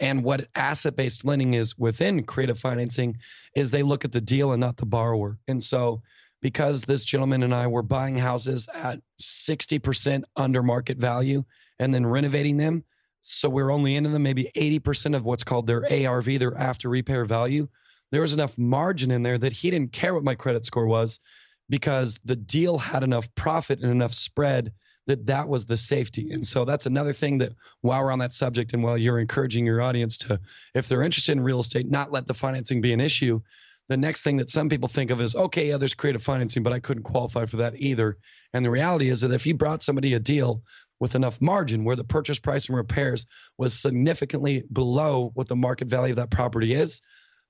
And 0.00 0.24
what 0.24 0.48
asset 0.56 0.96
based 0.96 1.24
lending 1.24 1.54
is 1.54 1.78
within 1.78 2.24
creative 2.24 2.58
financing 2.58 3.18
is 3.54 3.70
they 3.70 3.84
look 3.84 4.04
at 4.04 4.10
the 4.10 4.20
deal 4.20 4.50
and 4.50 4.60
not 4.60 4.76
the 4.76 4.86
borrower. 4.86 5.38
And 5.46 5.62
so 5.62 6.02
because 6.44 6.82
this 6.82 7.02
gentleman 7.04 7.42
and 7.42 7.54
I 7.54 7.68
were 7.68 7.82
buying 7.82 8.18
houses 8.18 8.68
at 8.74 9.00
60% 9.18 10.24
under 10.36 10.62
market 10.62 10.98
value 10.98 11.42
and 11.78 11.92
then 11.94 12.04
renovating 12.04 12.58
them. 12.58 12.84
So 13.22 13.48
we're 13.48 13.72
only 13.72 13.96
into 13.96 14.10
them 14.10 14.24
maybe 14.24 14.50
80% 14.54 15.16
of 15.16 15.24
what's 15.24 15.42
called 15.42 15.66
their 15.66 15.90
ARV, 15.90 16.38
their 16.38 16.54
after 16.54 16.90
repair 16.90 17.24
value. 17.24 17.66
There 18.12 18.20
was 18.20 18.34
enough 18.34 18.58
margin 18.58 19.10
in 19.10 19.22
there 19.22 19.38
that 19.38 19.54
he 19.54 19.70
didn't 19.70 19.92
care 19.92 20.12
what 20.12 20.22
my 20.22 20.34
credit 20.34 20.66
score 20.66 20.86
was 20.86 21.18
because 21.70 22.20
the 22.26 22.36
deal 22.36 22.76
had 22.76 23.04
enough 23.04 23.34
profit 23.34 23.80
and 23.80 23.90
enough 23.90 24.12
spread 24.12 24.74
that 25.06 25.24
that 25.24 25.48
was 25.48 25.64
the 25.64 25.78
safety. 25.78 26.30
And 26.30 26.46
so 26.46 26.66
that's 26.66 26.84
another 26.84 27.14
thing 27.14 27.38
that 27.38 27.54
while 27.80 28.04
we're 28.04 28.12
on 28.12 28.18
that 28.18 28.34
subject 28.34 28.74
and 28.74 28.82
while 28.82 28.98
you're 28.98 29.18
encouraging 29.18 29.64
your 29.64 29.80
audience 29.80 30.18
to, 30.18 30.38
if 30.74 30.88
they're 30.88 31.02
interested 31.02 31.32
in 31.32 31.42
real 31.42 31.60
estate, 31.60 31.90
not 31.90 32.12
let 32.12 32.26
the 32.26 32.34
financing 32.34 32.82
be 32.82 32.92
an 32.92 33.00
issue, 33.00 33.40
the 33.88 33.96
next 33.96 34.22
thing 34.22 34.36
that 34.38 34.50
some 34.50 34.68
people 34.68 34.88
think 34.88 35.10
of 35.10 35.20
is 35.20 35.34
okay 35.34 35.68
yeah 35.68 35.76
there's 35.76 35.94
creative 35.94 36.22
financing 36.22 36.62
but 36.62 36.72
i 36.72 36.80
couldn't 36.80 37.02
qualify 37.02 37.46
for 37.46 37.56
that 37.56 37.74
either. 37.76 38.16
And 38.52 38.64
the 38.64 38.70
reality 38.70 39.08
is 39.08 39.20
that 39.22 39.32
if 39.32 39.46
you 39.46 39.54
brought 39.54 39.82
somebody 39.82 40.14
a 40.14 40.20
deal 40.20 40.62
with 41.00 41.14
enough 41.14 41.40
margin 41.40 41.84
where 41.84 41.96
the 41.96 42.04
purchase 42.04 42.38
price 42.38 42.68
and 42.68 42.76
repairs 42.76 43.26
was 43.58 43.80
significantly 43.80 44.62
below 44.72 45.32
what 45.34 45.48
the 45.48 45.56
market 45.56 45.88
value 45.88 46.12
of 46.12 46.16
that 46.16 46.30
property 46.30 46.74
is 46.74 47.02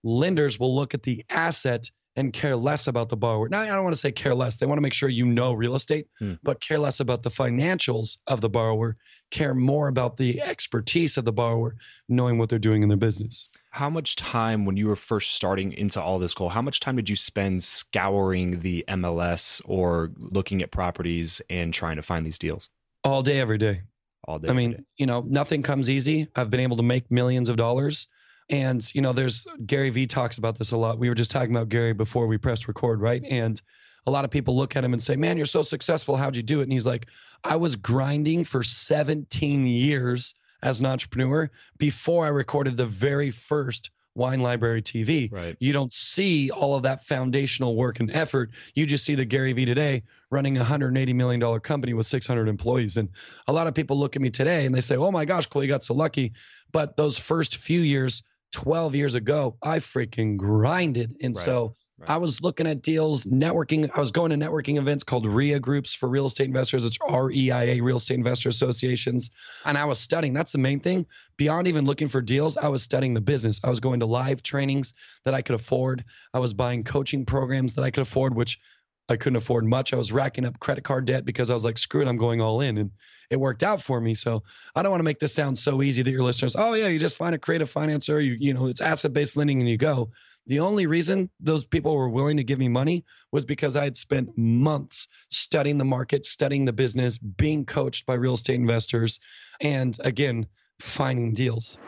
lenders 0.03 0.59
will 0.59 0.75
look 0.75 0.94
at 0.94 1.03
the 1.03 1.25
asset 1.31 1.85
and 2.16 2.33
care 2.33 2.57
less 2.57 2.87
about 2.87 3.09
the 3.09 3.16
borrower. 3.16 3.48
Now, 3.48 3.62
I 3.62 3.66
don't 3.68 3.83
want 3.83 3.94
to 3.94 4.00
say 4.00 4.12
care 4.12 4.35
less. 4.35 4.57
They 4.57 4.66
want 4.66 4.79
to 4.79 4.83
make 4.83 4.92
sure 4.92 5.09
you 5.09 5.27
know 5.27 5.53
real 5.53 5.74
estate, 5.74 6.07
hmm. 6.18 6.35
but 6.42 6.61
care 6.61 6.79
less 6.79 7.00
about 7.00 7.22
the 7.22 7.31
financials 7.31 8.18
of 8.27 8.40
the 8.40 8.48
borrower, 8.48 8.96
care 9.31 9.55
more 9.55 9.88
about 9.88 10.16
the 10.16 10.40
expertise 10.40 11.16
of 11.16 11.24
the 11.24 11.33
borrower, 11.33 11.77
knowing 12.09 12.38
what 12.38 12.48
they're 12.48 12.59
doing 12.59 12.83
in 12.83 12.88
their 12.88 12.98
business. 12.98 13.48
How 13.70 13.90
much 13.90 14.14
time, 14.16 14.64
when 14.64 14.77
you 14.77 14.87
were 14.87 14.96
first 14.96 15.35
starting 15.35 15.72
into 15.72 16.00
all 16.00 16.18
this 16.18 16.35
Cole, 16.35 16.48
how 16.48 16.62
much 16.62 16.79
time 16.81 16.96
did 16.96 17.09
you 17.09 17.16
spend 17.16 17.62
scouring 17.62 18.61
the 18.61 18.85
MLS 18.88 19.61
or 19.64 20.12
looking 20.16 20.62
at 20.62 20.70
properties 20.70 21.42
and 21.50 21.74
trying 21.74 21.96
to 21.96 22.03
find 22.03 22.24
these 22.24 22.38
deals? 22.38 22.70
All 23.03 23.22
day, 23.22 23.40
every 23.40 23.59
day. 23.59 23.83
All 24.27 24.38
day. 24.38 24.48
I 24.48 24.53
mean, 24.53 24.72
day. 24.72 24.85
you 24.96 25.07
know, 25.07 25.24
nothing 25.27 25.62
comes 25.62 25.90
easy. 25.90 26.29
I've 26.37 26.50
been 26.50 26.61
able 26.61 26.77
to 26.77 26.83
make 26.83 27.11
millions 27.11 27.48
of 27.48 27.57
dollars 27.57 28.07
and, 28.50 28.94
you 28.94 29.00
know, 29.00 29.12
there's 29.12 29.46
Gary 29.64 29.90
Vee 29.90 30.07
talks 30.07 30.38
about 30.38 30.59
this 30.59 30.72
a 30.72 30.76
lot. 30.76 30.98
We 30.98 31.09
were 31.09 31.14
just 31.14 31.30
talking 31.30 31.54
about 31.54 31.68
Gary 31.68 31.92
before 31.92 32.26
we 32.26 32.38
pressed 32.38 32.68
record, 32.68 33.00
right? 33.00 33.22
And 33.24 33.61
a 34.07 34.11
lot 34.11 34.24
of 34.24 34.30
people 34.30 34.57
look 34.57 34.76
at 34.76 34.85
him 34.85 34.92
and 34.92 35.02
say, 35.02 35.16
Man, 35.16 35.37
you're 35.37 35.46
so 35.46 35.62
successful. 35.62 36.16
How'd 36.16 36.37
you 36.37 36.42
do 36.42 36.61
it? 36.61 36.64
And 36.64 36.72
he's 36.72 36.87
like, 36.87 37.07
I 37.42 37.57
was 37.57 37.76
grinding 37.76 38.44
for 38.44 38.62
17 38.62 39.66
years 39.66 40.35
as 40.62 40.80
an 40.80 40.87
entrepreneur 40.87 41.50
before 41.78 42.24
I 42.24 42.28
recorded 42.28 42.76
the 42.76 42.87
very 42.87 43.30
first 43.30 43.90
Wine 44.14 44.40
Library 44.40 44.80
TV. 44.80 45.30
Right. 45.33 45.57
You 45.59 45.72
don't 45.72 45.92
see 45.92 46.50
all 46.50 46.76
of 46.76 46.85
that 46.85 47.04
foundational 47.04 47.74
work 47.74 47.98
and 48.00 48.11
effort. 48.12 48.50
You 48.74 48.87
just 48.87 49.04
see 49.04 49.16
the 49.16 49.24
Gary 49.24 49.52
Vee 49.52 49.64
today 49.64 50.04
running 50.30 50.57
a 50.57 50.64
$180 50.64 51.14
million 51.14 51.61
company 51.61 51.94
with 51.94 52.07
600 52.07 52.48
employees. 52.48 52.96
And 52.96 53.09
a 53.48 53.52
lot 53.52 53.66
of 53.66 53.74
people 53.74 53.98
look 53.98 54.14
at 54.14 54.22
me 54.22 54.30
today 54.30 54.66
and 54.66 54.74
they 54.74 54.80
say, 54.80 54.96
Oh 54.96 55.11
my 55.11 55.24
gosh, 55.24 55.48
you 55.54 55.66
got 55.66 55.83
so 55.83 55.94
lucky. 55.94 56.33
But 56.70 56.96
those 56.96 57.18
first 57.18 57.57
few 57.57 57.80
years, 57.80 58.22
12 58.55 58.95
years 58.95 59.14
ago, 59.14 59.57
I 59.62 59.79
freaking 59.81 60.37
grinded. 60.37 61.17
And 61.21 61.35
right. 61.35 61.45
so 61.45 61.75
right. 61.99 62.09
I 62.09 62.17
was 62.19 62.40
looking 62.40 62.69
at 62.69 62.83
deals, 62.83 63.25
networking. 63.25 63.90
I 63.93 63.99
was 63.99 64.12
going 64.12 64.31
to 64.31 64.37
networking 64.37 64.79
events 64.79 65.03
called 65.03 65.27
REIA 65.27 65.59
groups 65.59 65.93
for 65.93 66.09
real 66.09 66.27
estate 66.27 66.47
investors. 66.47 66.85
It's 66.85 66.97
REIA, 67.01 67.83
Real 67.83 67.97
Estate 67.97 68.14
Investor 68.14 68.49
Associations. 68.49 69.33
And 69.64 69.77
I 69.77 69.85
was 69.85 69.99
studying. 69.99 70.35
That's 70.35 70.53
the 70.53 70.59
main 70.59 70.79
thing. 70.79 71.05
Beyond 71.37 71.67
even 71.67 71.85
looking 71.85 72.09
for 72.09 72.23
deals, 72.23 72.57
I 72.57 72.69
was 72.69 72.85
studying 72.85 73.12
the 73.12 73.21
business. 73.21 73.61
I 73.64 73.71
was 73.71 73.81
going 73.81 73.99
to 74.01 74.07
live 74.07 74.43
trainings 74.43 74.95
that 75.25 75.35
I 75.35 75.43
could 75.43 75.57
afford. 75.57 76.05
I 76.33 76.38
was 76.38 76.55
buying 76.55 76.85
coaching 76.85 77.27
programs 77.27 77.75
that 77.75 77.83
I 77.83 77.90
could 77.90 78.03
afford, 78.03 78.37
which 78.37 78.61
I 79.09 79.17
couldn't 79.17 79.37
afford 79.37 79.64
much. 79.64 79.93
I 79.93 79.97
was 79.97 80.12
racking 80.12 80.47
up 80.47 80.61
credit 80.61 80.85
card 80.85 81.07
debt 81.07 81.25
because 81.25 81.51
I 81.51 81.55
was 81.55 81.64
like, 81.64 81.77
screw 81.77 82.03
it, 82.03 82.09
I'm 82.09 82.17
going 82.17 82.40
all 82.40 82.61
in. 82.61 82.79
And 82.79 82.93
it 83.30 83.37
worked 83.37 83.62
out 83.62 83.82
for 83.82 84.00
me. 84.00 84.14
So 84.14 84.42
I 84.74 84.82
don't 84.82 84.90
want 84.90 85.00
to 85.00 85.04
make 85.04 85.20
this 85.20 85.34
sound 85.34 85.58
so 85.58 85.82
easy 85.82 86.02
that 86.02 86.10
your 86.10 86.22
listeners, 86.22 86.56
oh 86.56 86.74
yeah, 86.74 86.88
you 86.88 86.98
just 86.98 87.16
find 87.16 87.34
a 87.34 87.38
creative 87.38 87.72
financer, 87.72 88.24
you 88.24 88.37
you 88.38 88.54
know, 88.54 88.66
it's 88.66 88.80
asset 88.80 89.12
based 89.12 89.37
lending 89.37 89.60
and 89.60 89.68
you 89.68 89.76
go. 89.76 90.10
The 90.46 90.60
only 90.60 90.87
reason 90.87 91.30
those 91.40 91.64
people 91.64 91.96
were 91.96 92.10
willing 92.10 92.37
to 92.37 92.44
give 92.44 92.58
me 92.58 92.68
money 92.68 93.04
was 93.32 93.46
because 93.46 93.76
I 93.76 93.84
had 93.84 93.96
spent 93.96 94.37
months 94.37 95.08
studying 95.30 95.78
the 95.78 95.87
market, 95.87 96.26
studying 96.26 96.66
the 96.66 96.72
business, 96.72 97.16
being 97.18 97.64
coached 97.64 98.04
by 98.04 98.14
real 98.14 98.34
estate 98.34 98.56
investors, 98.56 99.20
and 99.60 99.96
again, 100.04 100.46
finding 100.80 101.32
deals. 101.32 101.78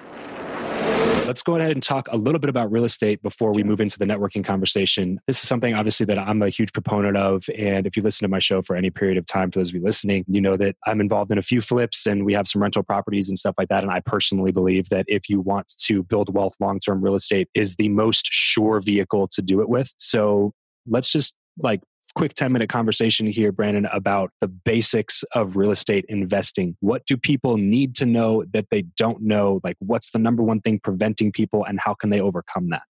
Let's 1.27 1.43
go 1.43 1.57
ahead 1.57 1.73
and 1.73 1.83
talk 1.83 2.09
a 2.11 2.17
little 2.17 2.39
bit 2.39 2.49
about 2.49 2.71
real 2.71 2.85
estate 2.85 3.21
before 3.23 3.53
we 3.53 3.63
move 3.63 3.81
into 3.81 3.99
the 3.99 4.05
networking 4.05 4.45
conversation. 4.45 5.21
This 5.27 5.43
is 5.43 5.49
something 5.49 5.75
obviously 5.75 6.07
that 6.07 6.19
I'm 6.19 6.41
a 6.41 6.49
huge 6.49 6.73
proponent 6.73 7.17
of. 7.17 7.45
And 7.59 7.87
if 7.87 7.97
you 7.97 8.03
listen 8.03 8.25
to 8.25 8.31
my 8.31 8.39
show 8.39 8.63
for 8.63 8.77
any 8.77 8.91
period 8.91 9.19
of 9.19 9.27
time, 9.27 9.51
for 9.51 9.59
those 9.59 9.71
of 9.71 9.75
you 9.75 9.83
listening, 9.83 10.25
you 10.29 10.41
know 10.41 10.57
that 10.57 10.77
I'm 10.87 11.01
involved 11.01 11.33
in 11.33 11.39
a 11.39 11.43
few 11.43 11.61
flips 11.61 12.07
and 12.07 12.25
we 12.25 12.33
have 12.35 12.47
some 12.47 12.63
rental 12.63 12.83
properties 12.83 13.29
and 13.29 13.37
stuff 13.37 13.57
like 13.59 13.69
that. 13.69 13.83
And 13.83 13.93
I 13.93 14.01
personally 14.01 14.53
believe 14.53 14.89
that 14.91 15.05
if 15.09 15.29
you 15.29 15.41
want 15.41 15.73
to 15.79 16.03
build 16.05 16.33
wealth, 16.33 16.55
long 16.61 16.79
term 16.81 17.03
real 17.03 17.17
estate 17.17 17.49
is 17.55 17.75
the 17.75 17.89
most 17.89 18.29
sure 18.31 18.81
vehicle 18.81 19.29
to 19.33 19.43
do 19.43 19.61
it 19.61 19.69
with. 19.69 19.93
So 19.97 20.53
let's 20.87 21.11
just 21.11 21.35
like 21.59 21.81
quick 22.17 22.33
10 22.33 22.51
minute 22.51 22.71
conversation 22.71 23.27
here, 23.27 23.53
Brandon, 23.53 23.87
about 23.93 24.31
the 24.41 24.49
basics 24.49 25.23
of 25.35 25.55
real 25.55 25.71
estate 25.71 26.07
investing. 26.09 26.75
What 26.81 27.05
do 27.07 27.17
people 27.17 27.59
need 27.59 27.95
to 27.97 28.07
know 28.07 28.43
that 28.53 28.67
they 28.71 28.83
don't 28.97 29.21
know? 29.23 29.61
Like, 29.63 29.77
what's 29.79 30.11
the 30.11 30.19
number 30.19 30.43
one 30.43 30.61
thing 30.63 30.81
preventing 30.83 31.31
people, 31.31 31.65
and 31.65 31.79
how 31.79 31.95
can 31.95 32.11
they 32.11 32.21
overcome 32.21 32.71
that? 32.71 32.83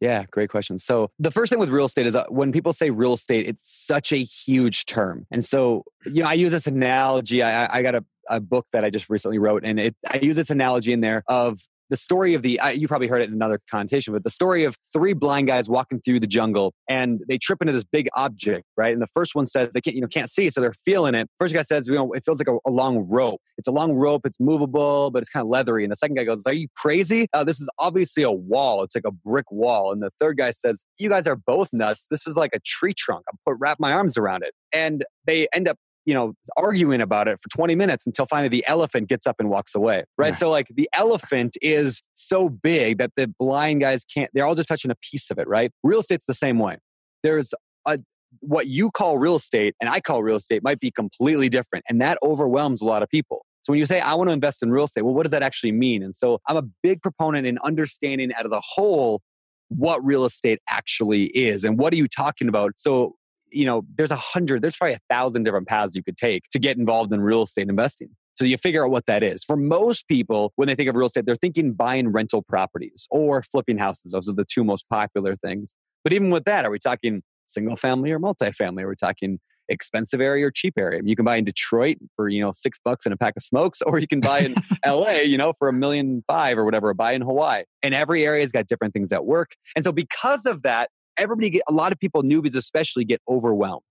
Yeah, 0.00 0.24
great 0.30 0.50
question. 0.50 0.78
So, 0.78 1.10
the 1.18 1.30
first 1.30 1.50
thing 1.50 1.58
with 1.58 1.68
real 1.68 1.84
estate 1.84 2.06
is 2.06 2.16
uh, 2.16 2.24
when 2.28 2.52
people 2.52 2.72
say 2.72 2.90
real 2.90 3.12
estate, 3.12 3.46
it's 3.46 3.62
such 3.86 4.12
a 4.12 4.24
huge 4.24 4.86
term. 4.86 5.26
And 5.30 5.44
so, 5.44 5.84
you 6.06 6.22
know, 6.22 6.28
I 6.28 6.34
use 6.34 6.50
this 6.50 6.66
analogy. 6.66 7.42
I, 7.42 7.78
I 7.78 7.82
got 7.82 7.94
a, 7.94 8.04
a 8.28 8.40
book 8.40 8.66
that 8.72 8.84
I 8.84 8.90
just 8.90 9.10
recently 9.10 9.38
wrote, 9.38 9.64
and 9.64 9.78
it, 9.78 9.94
I 10.08 10.18
use 10.20 10.36
this 10.36 10.50
analogy 10.50 10.92
in 10.92 11.00
there 11.00 11.22
of 11.28 11.60
the 11.90 11.96
story 11.96 12.34
of 12.34 12.42
the 12.42 12.60
you 12.74 12.88
probably 12.88 13.08
heard 13.08 13.22
it 13.22 13.28
in 13.28 13.34
another 13.34 13.60
connotation 13.70 14.12
but 14.12 14.24
the 14.24 14.30
story 14.30 14.64
of 14.64 14.76
three 14.92 15.12
blind 15.12 15.46
guys 15.46 15.68
walking 15.68 16.00
through 16.00 16.20
the 16.20 16.26
jungle 16.26 16.72
and 16.88 17.20
they 17.28 17.38
trip 17.38 17.60
into 17.60 17.72
this 17.72 17.84
big 17.84 18.08
object 18.14 18.64
right? 18.76 18.92
And 18.92 19.02
the 19.02 19.08
first 19.08 19.34
one 19.34 19.46
says 19.46 19.70
they 19.72 19.80
can't 19.80 19.94
you 19.94 20.02
know 20.02 20.08
can't 20.08 20.30
see 20.30 20.50
so 20.50 20.60
they're 20.60 20.74
feeling 20.84 21.14
it. 21.14 21.28
First 21.38 21.54
guy 21.54 21.62
says 21.62 21.86
you 21.86 21.94
know 21.94 22.12
it 22.12 22.24
feels 22.24 22.38
like 22.38 22.48
a, 22.48 22.58
a 22.66 22.70
long 22.70 22.98
rope. 23.08 23.40
It's 23.58 23.68
a 23.68 23.72
long 23.72 23.92
rope 23.92 24.22
it's 24.24 24.40
movable 24.40 25.10
but 25.10 25.22
it's 25.22 25.30
kind 25.30 25.42
of 25.42 25.48
leathery. 25.48 25.84
And 25.84 25.92
the 25.92 25.96
second 25.96 26.16
guy 26.16 26.24
goes 26.24 26.42
are 26.46 26.52
you 26.52 26.68
crazy? 26.76 27.28
Uh, 27.32 27.44
this 27.44 27.60
is 27.60 27.68
obviously 27.78 28.22
a 28.22 28.32
wall. 28.32 28.82
It's 28.82 28.94
like 28.94 29.04
a 29.06 29.12
brick 29.12 29.50
wall. 29.50 29.92
And 29.92 30.02
the 30.02 30.10
third 30.20 30.38
guy 30.38 30.50
says 30.50 30.84
you 30.98 31.08
guys 31.08 31.26
are 31.26 31.36
both 31.36 31.68
nuts. 31.72 32.06
This 32.10 32.26
is 32.26 32.36
like 32.36 32.50
a 32.54 32.60
tree 32.64 32.94
trunk. 32.94 33.24
I'm 33.30 33.38
put 33.46 33.56
wrap 33.58 33.78
my 33.80 33.92
arms 33.92 34.16
around 34.16 34.42
it. 34.42 34.52
And 34.72 35.04
they 35.26 35.48
end 35.52 35.68
up 35.68 35.78
you 36.04 36.14
know, 36.14 36.34
arguing 36.56 37.00
about 37.00 37.28
it 37.28 37.38
for 37.42 37.48
20 37.56 37.74
minutes 37.74 38.06
until 38.06 38.26
finally 38.26 38.48
the 38.48 38.64
elephant 38.66 39.08
gets 39.08 39.26
up 39.26 39.36
and 39.38 39.48
walks 39.48 39.74
away. 39.74 40.04
Right. 40.18 40.34
So, 40.34 40.50
like, 40.50 40.68
the 40.74 40.88
elephant 40.92 41.56
is 41.62 42.02
so 42.14 42.48
big 42.48 42.98
that 42.98 43.12
the 43.16 43.32
blind 43.38 43.80
guys 43.80 44.04
can't, 44.04 44.30
they're 44.34 44.46
all 44.46 44.54
just 44.54 44.68
touching 44.68 44.90
a 44.90 44.96
piece 44.96 45.30
of 45.30 45.38
it. 45.38 45.48
Right. 45.48 45.70
Real 45.82 46.00
estate's 46.00 46.26
the 46.26 46.34
same 46.34 46.58
way. 46.58 46.76
There's 47.22 47.52
a, 47.86 47.98
what 48.40 48.66
you 48.66 48.90
call 48.90 49.18
real 49.18 49.36
estate 49.36 49.74
and 49.80 49.88
I 49.88 50.00
call 50.00 50.22
real 50.22 50.36
estate 50.36 50.62
might 50.62 50.80
be 50.80 50.90
completely 50.90 51.48
different. 51.48 51.84
And 51.88 52.00
that 52.00 52.18
overwhelms 52.22 52.82
a 52.82 52.84
lot 52.84 53.02
of 53.02 53.08
people. 53.08 53.44
So 53.62 53.72
when 53.72 53.78
you 53.78 53.86
say, 53.86 54.00
I 54.00 54.14
want 54.14 54.28
to 54.28 54.32
invest 54.32 54.62
in 54.62 54.70
real 54.70 54.84
estate, 54.84 55.02
well, 55.02 55.14
what 55.14 55.22
does 55.22 55.30
that 55.30 55.42
actually 55.42 55.72
mean? 55.72 56.02
And 56.02 56.14
so 56.14 56.38
I'm 56.48 56.56
a 56.56 56.64
big 56.82 57.00
proponent 57.00 57.46
in 57.46 57.58
understanding 57.64 58.30
as 58.32 58.50
a 58.50 58.60
whole 58.60 59.22
what 59.68 60.04
real 60.04 60.26
estate 60.26 60.58
actually 60.68 61.24
is 61.26 61.64
and 61.64 61.78
what 61.78 61.92
are 61.92 61.96
you 61.96 62.06
talking 62.06 62.48
about. 62.48 62.72
So 62.76 63.14
you 63.54 63.66
know, 63.66 63.82
there's 63.96 64.10
a 64.10 64.16
hundred, 64.16 64.62
there's 64.62 64.76
probably 64.76 64.94
a 64.94 65.00
thousand 65.08 65.44
different 65.44 65.68
paths 65.68 65.94
you 65.94 66.02
could 66.02 66.16
take 66.16 66.48
to 66.50 66.58
get 66.58 66.76
involved 66.76 67.12
in 67.12 67.20
real 67.20 67.42
estate 67.42 67.68
investing. 67.68 68.08
So 68.34 68.44
you 68.44 68.58
figure 68.58 68.84
out 68.84 68.90
what 68.90 69.06
that 69.06 69.22
is. 69.22 69.44
For 69.44 69.56
most 69.56 70.08
people, 70.08 70.52
when 70.56 70.66
they 70.66 70.74
think 70.74 70.88
of 70.88 70.96
real 70.96 71.06
estate, 71.06 71.24
they're 71.24 71.36
thinking 71.36 71.72
buying 71.72 72.08
rental 72.08 72.42
properties 72.42 73.06
or 73.10 73.42
flipping 73.42 73.78
houses. 73.78 74.12
Those 74.12 74.28
are 74.28 74.34
the 74.34 74.44
two 74.44 74.64
most 74.64 74.88
popular 74.88 75.36
things. 75.36 75.74
But 76.02 76.12
even 76.12 76.30
with 76.30 76.44
that, 76.44 76.64
are 76.64 76.70
we 76.70 76.78
talking 76.78 77.22
single 77.46 77.76
family 77.76 78.10
or 78.10 78.18
multifamily? 78.18 78.82
Are 78.82 78.88
we 78.88 78.96
talking 78.96 79.38
expensive 79.68 80.20
area 80.20 80.46
or 80.46 80.50
cheap 80.50 80.74
area? 80.76 81.00
You 81.04 81.14
can 81.14 81.24
buy 81.24 81.36
in 81.36 81.44
Detroit 81.44 81.98
for, 82.16 82.28
you 82.28 82.42
know, 82.42 82.52
six 82.52 82.78
bucks 82.84 83.06
and 83.06 83.14
a 83.14 83.16
pack 83.16 83.34
of 83.36 83.42
smokes, 83.44 83.80
or 83.86 83.98
you 83.98 84.08
can 84.08 84.20
buy 84.20 84.40
in 84.40 84.54
LA, 84.86 85.20
you 85.20 85.38
know, 85.38 85.52
for 85.56 85.68
a 85.68 85.72
million 85.72 86.24
five 86.26 86.58
or 86.58 86.64
whatever, 86.64 86.88
or 86.88 86.94
buy 86.94 87.12
in 87.12 87.22
Hawaii. 87.22 87.62
And 87.82 87.94
every 87.94 88.24
area's 88.24 88.50
got 88.50 88.66
different 88.66 88.94
things 88.94 89.10
that 89.10 89.24
work. 89.24 89.52
And 89.76 89.84
so 89.84 89.92
because 89.92 90.44
of 90.44 90.62
that, 90.62 90.90
everybody 91.16 91.50
get 91.50 91.62
a 91.68 91.72
lot 91.72 91.92
of 91.92 91.98
people 91.98 92.22
newbies 92.22 92.56
especially 92.56 93.04
get 93.04 93.20
overwhelmed 93.28 93.82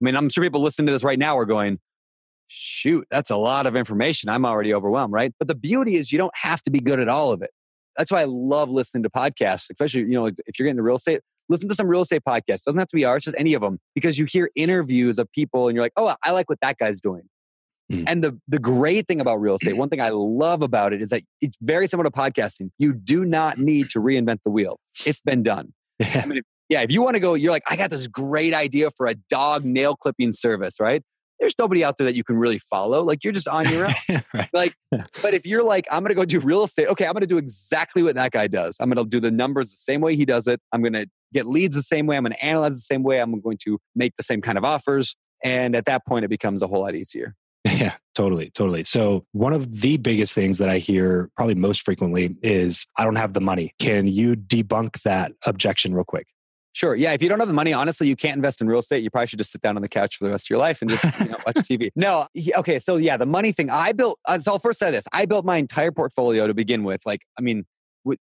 i 0.00 0.04
mean, 0.04 0.16
I'm 0.16 0.28
sure 0.28 0.42
people 0.42 0.60
listening 0.60 0.86
to 0.86 0.92
this 0.92 1.04
right 1.04 1.18
now 1.18 1.38
are 1.38 1.44
going, 1.44 1.78
shoot, 2.48 3.06
that's 3.10 3.30
a 3.30 3.36
lot 3.36 3.66
of 3.66 3.76
information. 3.76 4.28
I'm 4.28 4.44
already 4.44 4.74
overwhelmed, 4.74 5.12
right? 5.12 5.32
But 5.38 5.48
the 5.48 5.54
beauty 5.54 5.96
is 5.96 6.12
you 6.12 6.18
don't 6.18 6.36
have 6.36 6.60
to 6.62 6.70
be 6.70 6.80
good 6.80 7.00
at 7.00 7.08
all 7.08 7.32
of 7.32 7.42
it. 7.42 7.50
That's 7.96 8.10
why 8.10 8.22
I 8.22 8.24
love 8.24 8.68
listening 8.70 9.02
to 9.04 9.10
podcasts, 9.10 9.70
especially, 9.70 10.00
you 10.02 10.10
know, 10.10 10.26
if 10.26 10.34
you're 10.58 10.64
getting 10.64 10.70
into 10.70 10.82
real 10.82 10.96
estate, 10.96 11.20
listen 11.48 11.68
to 11.68 11.74
some 11.74 11.86
real 11.86 12.02
estate 12.02 12.22
podcasts. 12.26 12.62
It 12.62 12.66
doesn't 12.66 12.78
have 12.78 12.88
to 12.88 12.96
be 12.96 13.04
ours, 13.04 13.24
just 13.24 13.36
any 13.38 13.54
of 13.54 13.60
them, 13.60 13.78
because 13.94 14.18
you 14.18 14.26
hear 14.26 14.50
interviews 14.54 15.18
of 15.18 15.30
people 15.32 15.68
and 15.68 15.74
you're 15.74 15.84
like, 15.84 15.92
oh, 15.96 16.14
I 16.22 16.30
like 16.32 16.48
what 16.48 16.58
that 16.62 16.78
guy's 16.78 17.00
doing. 17.00 17.22
Mm. 17.90 18.04
And 18.06 18.24
the, 18.24 18.38
the 18.48 18.58
great 18.58 19.08
thing 19.08 19.20
about 19.20 19.36
real 19.36 19.54
estate, 19.54 19.76
one 19.76 19.88
thing 19.88 20.00
I 20.00 20.10
love 20.10 20.62
about 20.62 20.92
it 20.92 21.02
is 21.02 21.10
that 21.10 21.22
it's 21.40 21.56
very 21.60 21.86
similar 21.86 22.08
to 22.08 22.14
podcasting. 22.14 22.70
You 22.78 22.94
do 22.94 23.24
not 23.24 23.58
need 23.58 23.88
to 23.90 24.00
reinvent 24.00 24.38
the 24.44 24.50
wheel. 24.50 24.78
It's 25.06 25.20
been 25.20 25.42
done. 25.42 25.72
I 26.02 26.26
mean, 26.26 26.38
if, 26.38 26.44
yeah, 26.72 26.80
if 26.80 26.90
you 26.90 27.02
want 27.02 27.14
to 27.14 27.20
go, 27.20 27.34
you're 27.34 27.52
like, 27.52 27.64
I 27.68 27.76
got 27.76 27.90
this 27.90 28.06
great 28.06 28.54
idea 28.54 28.90
for 28.96 29.06
a 29.06 29.14
dog 29.14 29.64
nail 29.64 29.94
clipping 29.94 30.32
service, 30.32 30.80
right? 30.80 31.02
there's 31.42 31.58
nobody 31.58 31.82
out 31.82 31.96
there 31.98 32.04
that 32.04 32.14
you 32.14 32.22
can 32.22 32.36
really 32.38 32.60
follow. 32.60 33.02
Like 33.02 33.24
you're 33.24 33.32
just 33.32 33.48
on 33.48 33.68
your 33.68 33.86
own. 33.86 34.22
right. 34.32 34.48
Like, 34.52 34.74
but 34.92 35.34
if 35.34 35.44
you're 35.44 35.64
like, 35.64 35.88
I'm 35.90 36.04
going 36.04 36.10
to 36.10 36.14
go 36.14 36.24
do 36.24 36.38
real 36.38 36.62
estate, 36.62 36.86
okay, 36.86 37.04
I'm 37.04 37.12
going 37.14 37.22
to 37.22 37.26
do 37.26 37.36
exactly 37.36 38.04
what 38.04 38.14
that 38.14 38.30
guy 38.30 38.46
does. 38.46 38.76
I'm 38.78 38.88
going 38.88 39.04
to 39.04 39.10
do 39.10 39.18
the 39.18 39.32
numbers 39.32 39.70
the 39.70 39.76
same 39.76 40.00
way 40.00 40.14
he 40.14 40.24
does 40.24 40.46
it. 40.46 40.60
I'm 40.72 40.82
going 40.82 40.92
to 40.92 41.06
get 41.34 41.46
leads 41.46 41.74
the 41.74 41.82
same 41.82 42.06
way. 42.06 42.16
I'm 42.16 42.22
going 42.22 42.32
to 42.32 42.44
analyze 42.44 42.74
the 42.74 42.78
same 42.78 43.02
way. 43.02 43.20
I'm 43.20 43.40
going 43.40 43.58
to 43.64 43.78
make 43.96 44.14
the 44.16 44.22
same 44.22 44.40
kind 44.40 44.56
of 44.56 44.64
offers. 44.64 45.16
And 45.42 45.74
at 45.74 45.86
that 45.86 46.06
point, 46.06 46.24
it 46.24 46.28
becomes 46.28 46.62
a 46.62 46.68
whole 46.68 46.82
lot 46.82 46.94
easier. 46.94 47.34
Yeah, 47.64 47.96
totally, 48.14 48.50
totally. 48.54 48.84
So, 48.84 49.24
one 49.32 49.52
of 49.52 49.80
the 49.80 49.96
biggest 49.96 50.34
things 50.34 50.58
that 50.58 50.68
I 50.68 50.78
hear 50.78 51.30
probably 51.36 51.54
most 51.54 51.82
frequently 51.82 52.36
is 52.42 52.86
I 52.96 53.04
don't 53.04 53.16
have 53.16 53.32
the 53.32 53.40
money. 53.40 53.74
Can 53.78 54.06
you 54.06 54.34
debunk 54.36 55.00
that 55.02 55.32
objection 55.44 55.94
real 55.94 56.04
quick? 56.04 56.26
Sure. 56.74 56.94
Yeah. 56.94 57.12
If 57.12 57.22
you 57.22 57.28
don't 57.28 57.38
have 57.38 57.48
the 57.48 57.54
money, 57.54 57.72
honestly, 57.72 58.08
you 58.08 58.16
can't 58.16 58.36
invest 58.36 58.60
in 58.60 58.66
real 58.66 58.78
estate. 58.78 59.02
You 59.02 59.10
probably 59.10 59.26
should 59.26 59.38
just 59.38 59.52
sit 59.52 59.60
down 59.60 59.76
on 59.76 59.82
the 59.82 59.88
couch 59.88 60.16
for 60.16 60.24
the 60.24 60.30
rest 60.30 60.46
of 60.46 60.50
your 60.50 60.58
life 60.58 60.80
and 60.80 60.90
just 60.90 61.04
you 61.20 61.26
know, 61.26 61.36
watch 61.46 61.56
TV. 61.56 61.90
No. 61.94 62.26
Okay. 62.56 62.78
So 62.78 62.96
yeah, 62.96 63.16
the 63.16 63.26
money 63.26 63.52
thing. 63.52 63.68
I 63.68 63.92
built. 63.92 64.18
Uh, 64.26 64.38
so 64.38 64.52
I'll 64.52 64.58
first 64.58 64.78
say 64.78 64.90
this. 64.90 65.04
I 65.12 65.26
built 65.26 65.44
my 65.44 65.58
entire 65.58 65.92
portfolio 65.92 66.46
to 66.46 66.54
begin 66.54 66.82
with. 66.82 67.02
Like, 67.04 67.20
I 67.38 67.42
mean, 67.42 67.66
with, 68.04 68.18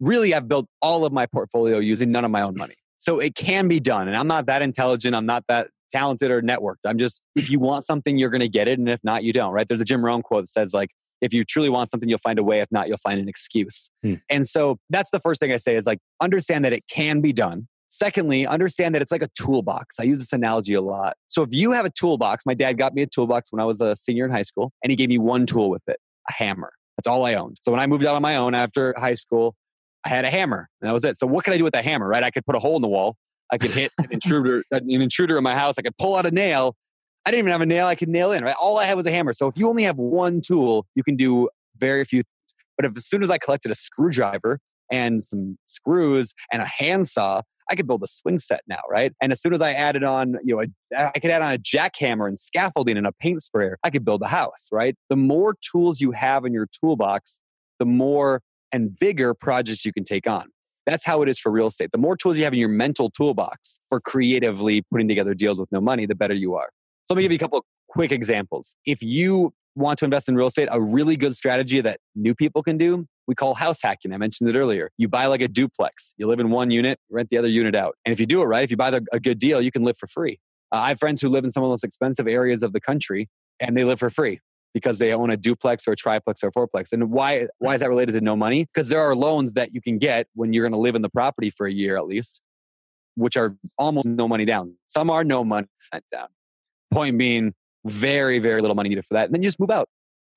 really, 0.00 0.34
I've 0.34 0.48
built 0.48 0.66
all 0.82 1.06
of 1.06 1.12
my 1.12 1.24
portfolio 1.26 1.78
using 1.78 2.12
none 2.12 2.24
of 2.24 2.30
my 2.30 2.42
own 2.42 2.56
money. 2.56 2.74
So 2.98 3.20
it 3.20 3.34
can 3.34 3.68
be 3.68 3.80
done. 3.80 4.08
And 4.08 4.16
I'm 4.16 4.26
not 4.26 4.46
that 4.46 4.60
intelligent. 4.60 5.14
I'm 5.14 5.26
not 5.26 5.44
that 5.48 5.68
talented 5.90 6.30
or 6.30 6.42
networked. 6.42 6.84
I'm 6.84 6.98
just, 6.98 7.22
if 7.36 7.48
you 7.48 7.58
want 7.58 7.84
something, 7.84 8.18
you're 8.18 8.30
going 8.30 8.40
to 8.40 8.48
get 8.48 8.68
it. 8.68 8.78
And 8.78 8.88
if 8.88 9.00
not, 9.02 9.24
you 9.24 9.32
don't, 9.32 9.52
right? 9.52 9.66
There's 9.66 9.80
a 9.80 9.84
Jim 9.84 10.04
Rohn 10.04 10.20
quote 10.20 10.44
that 10.44 10.50
says, 10.50 10.74
like, 10.74 10.90
if 11.20 11.32
you 11.32 11.44
truly 11.44 11.68
want 11.68 11.90
something, 11.90 12.08
you'll 12.08 12.18
find 12.18 12.38
a 12.38 12.44
way. 12.44 12.60
If 12.60 12.68
not, 12.70 12.88
you'll 12.88 12.98
find 12.98 13.20
an 13.20 13.28
excuse. 13.28 13.90
Hmm. 14.02 14.14
And 14.28 14.48
so 14.48 14.78
that's 14.90 15.10
the 15.10 15.18
first 15.18 15.40
thing 15.40 15.52
I 15.52 15.56
say 15.56 15.74
is 15.74 15.86
like, 15.86 15.98
understand 16.20 16.64
that 16.64 16.72
it 16.72 16.84
can 16.88 17.20
be 17.20 17.32
done. 17.32 17.66
Secondly, 17.90 18.46
understand 18.46 18.94
that 18.94 19.02
it's 19.02 19.12
like 19.12 19.22
a 19.22 19.28
toolbox. 19.28 19.96
I 19.98 20.02
use 20.02 20.18
this 20.18 20.32
analogy 20.32 20.74
a 20.74 20.80
lot. 20.80 21.16
So 21.28 21.42
if 21.42 21.50
you 21.52 21.72
have 21.72 21.86
a 21.86 21.90
toolbox, 21.90 22.44
my 22.44 22.54
dad 22.54 22.76
got 22.76 22.94
me 22.94 23.02
a 23.02 23.06
toolbox 23.06 23.50
when 23.50 23.60
I 23.60 23.64
was 23.64 23.80
a 23.80 23.96
senior 23.96 24.26
in 24.26 24.30
high 24.30 24.42
school, 24.42 24.72
and 24.82 24.90
he 24.90 24.96
gave 24.96 25.08
me 25.08 25.18
one 25.18 25.46
tool 25.46 25.70
with 25.70 25.82
it 25.86 25.98
a 26.28 26.32
hammer. 26.32 26.72
That's 26.96 27.06
all 27.06 27.24
I 27.24 27.34
owned. 27.34 27.58
So 27.62 27.70
when 27.70 27.80
I 27.80 27.86
moved 27.86 28.04
out 28.04 28.14
on 28.14 28.22
my 28.22 28.36
own 28.36 28.54
after 28.54 28.94
high 28.98 29.14
school, 29.14 29.54
I 30.04 30.10
had 30.10 30.24
a 30.24 30.30
hammer, 30.30 30.68
and 30.80 30.88
that 30.88 30.92
was 30.92 31.04
it. 31.04 31.16
So 31.16 31.26
what 31.26 31.44
could 31.44 31.54
I 31.54 31.58
do 31.58 31.64
with 31.64 31.74
a 31.74 31.82
hammer, 31.82 32.06
right? 32.06 32.22
I 32.22 32.30
could 32.30 32.44
put 32.44 32.56
a 32.56 32.58
hole 32.58 32.76
in 32.76 32.82
the 32.82 32.88
wall. 32.88 33.16
I 33.50 33.56
could 33.56 33.70
hit 33.70 33.92
an 33.98 34.08
intruder, 34.10 34.62
an 34.70 34.90
intruder 34.90 35.38
in 35.38 35.44
my 35.44 35.54
house. 35.54 35.76
I 35.78 35.82
could 35.82 35.96
pull 35.96 36.16
out 36.16 36.26
a 36.26 36.30
nail. 36.30 36.74
I 37.24 37.30
didn't 37.30 37.40
even 37.40 37.52
have 37.52 37.60
a 37.60 37.66
nail 37.66 37.86
I 37.86 37.94
could 37.94 38.08
nail 38.08 38.32
in, 38.32 38.44
right? 38.44 38.54
All 38.60 38.78
I 38.78 38.84
had 38.84 38.96
was 38.96 39.06
a 39.06 39.10
hammer. 39.10 39.32
So 39.32 39.48
if 39.48 39.56
you 39.56 39.68
only 39.68 39.84
have 39.84 39.96
one 39.96 40.40
tool, 40.40 40.86
you 40.94 41.02
can 41.02 41.16
do 41.16 41.48
very 41.78 42.04
few 42.04 42.18
things. 42.18 42.54
But 42.76 42.86
if 42.86 42.96
as 42.96 43.06
soon 43.06 43.22
as 43.22 43.30
I 43.30 43.38
collected 43.38 43.70
a 43.70 43.74
screwdriver 43.74 44.60
and 44.90 45.22
some 45.22 45.58
screws 45.66 46.32
and 46.52 46.62
a 46.62 46.64
handsaw, 46.64 47.42
I 47.70 47.74
could 47.76 47.86
build 47.86 48.02
a 48.02 48.06
swing 48.06 48.38
set 48.38 48.62
now, 48.66 48.80
right? 48.88 49.12
And 49.20 49.32
as 49.32 49.40
soon 49.40 49.52
as 49.52 49.60
I 49.60 49.72
added 49.72 50.04
on, 50.04 50.36
you 50.44 50.56
know, 50.56 50.62
a, 50.62 51.10
I 51.14 51.18
could 51.18 51.30
add 51.30 51.42
on 51.42 51.52
a 51.52 51.58
jackhammer 51.58 52.26
and 52.26 52.38
scaffolding 52.38 52.96
and 52.96 53.06
a 53.06 53.12
paint 53.12 53.42
sprayer, 53.42 53.78
I 53.84 53.90
could 53.90 54.04
build 54.04 54.22
a 54.22 54.28
house, 54.28 54.68
right? 54.72 54.96
The 55.10 55.16
more 55.16 55.54
tools 55.72 56.00
you 56.00 56.12
have 56.12 56.44
in 56.44 56.52
your 56.52 56.66
toolbox, 56.80 57.40
the 57.78 57.86
more 57.86 58.42
and 58.72 58.98
bigger 58.98 59.34
projects 59.34 59.84
you 59.84 59.92
can 59.92 60.04
take 60.04 60.26
on. 60.26 60.46
That's 60.86 61.04
how 61.04 61.20
it 61.22 61.28
is 61.28 61.38
for 61.38 61.52
real 61.52 61.66
estate. 61.66 61.90
The 61.92 61.98
more 61.98 62.16
tools 62.16 62.38
you 62.38 62.44
have 62.44 62.54
in 62.54 62.58
your 62.58 62.70
mental 62.70 63.10
toolbox 63.10 63.80
for 63.90 64.00
creatively 64.00 64.82
putting 64.90 65.08
together 65.08 65.34
deals 65.34 65.58
with 65.58 65.70
no 65.70 65.80
money, 65.80 66.06
the 66.06 66.14
better 66.14 66.34
you 66.34 66.54
are. 66.54 66.70
So 67.04 67.14
let 67.14 67.18
me 67.18 67.22
give 67.24 67.32
you 67.32 67.36
a 67.36 67.38
couple 67.38 67.64
quick 67.88 68.12
examples. 68.12 68.74
If 68.86 69.02
you 69.02 69.52
want 69.74 69.98
to 69.98 70.06
invest 70.06 70.28
in 70.28 70.36
real 70.36 70.46
estate, 70.46 70.68
a 70.70 70.80
really 70.80 71.16
good 71.16 71.34
strategy 71.34 71.80
that 71.82 72.00
new 72.14 72.34
people 72.34 72.62
can 72.62 72.78
do 72.78 73.06
we 73.28 73.34
call 73.34 73.54
house 73.54 73.80
hacking. 73.82 74.12
I 74.12 74.16
mentioned 74.16 74.48
it 74.48 74.56
earlier. 74.56 74.90
You 74.96 75.06
buy 75.06 75.26
like 75.26 75.42
a 75.42 75.48
duplex. 75.48 76.14
You 76.16 76.26
live 76.26 76.40
in 76.40 76.50
one 76.50 76.70
unit, 76.70 76.98
rent 77.10 77.28
the 77.30 77.36
other 77.36 77.46
unit 77.46 77.76
out. 77.76 77.94
And 78.04 78.12
if 78.12 78.18
you 78.18 78.26
do 78.26 78.40
it 78.42 78.46
right, 78.46 78.64
if 78.64 78.70
you 78.70 78.76
buy 78.76 78.90
the, 78.90 79.04
a 79.12 79.20
good 79.20 79.38
deal, 79.38 79.60
you 79.60 79.70
can 79.70 79.84
live 79.84 79.98
for 79.98 80.06
free. 80.06 80.40
Uh, 80.72 80.76
I 80.76 80.88
have 80.88 80.98
friends 80.98 81.20
who 81.20 81.28
live 81.28 81.44
in 81.44 81.50
some 81.50 81.62
of 81.62 81.68
the 81.68 81.72
most 81.72 81.84
expensive 81.84 82.26
areas 82.26 82.62
of 82.62 82.72
the 82.72 82.80
country 82.80 83.28
and 83.60 83.76
they 83.76 83.84
live 83.84 83.98
for 83.98 84.08
free 84.08 84.40
because 84.72 84.98
they 84.98 85.12
own 85.12 85.30
a 85.30 85.36
duplex 85.36 85.86
or 85.86 85.92
a 85.92 85.96
triplex 85.96 86.42
or 86.42 86.48
a 86.48 86.52
fourplex. 86.52 86.92
And 86.92 87.10
why, 87.10 87.48
why 87.58 87.74
is 87.74 87.80
that 87.80 87.90
related 87.90 88.12
to 88.12 88.22
no 88.22 88.34
money? 88.34 88.64
Because 88.64 88.88
there 88.88 89.00
are 89.00 89.14
loans 89.14 89.52
that 89.52 89.74
you 89.74 89.82
can 89.82 89.98
get 89.98 90.26
when 90.34 90.54
you're 90.54 90.64
going 90.64 90.72
to 90.72 90.78
live 90.78 90.94
in 90.94 91.02
the 91.02 91.10
property 91.10 91.50
for 91.50 91.66
a 91.66 91.72
year 91.72 91.98
at 91.98 92.06
least, 92.06 92.40
which 93.16 93.36
are 93.36 93.56
almost 93.76 94.06
no 94.06 94.26
money 94.26 94.46
down. 94.46 94.74
Some 94.88 95.10
are 95.10 95.22
no 95.22 95.44
money 95.44 95.66
down. 96.10 96.28
Point 96.90 97.18
being, 97.18 97.52
very, 97.84 98.38
very 98.38 98.62
little 98.62 98.74
money 98.74 98.88
needed 98.88 99.04
for 99.04 99.14
that. 99.14 99.26
And 99.26 99.34
then 99.34 99.42
you 99.42 99.48
just 99.48 99.60
move 99.60 99.70
out 99.70 99.88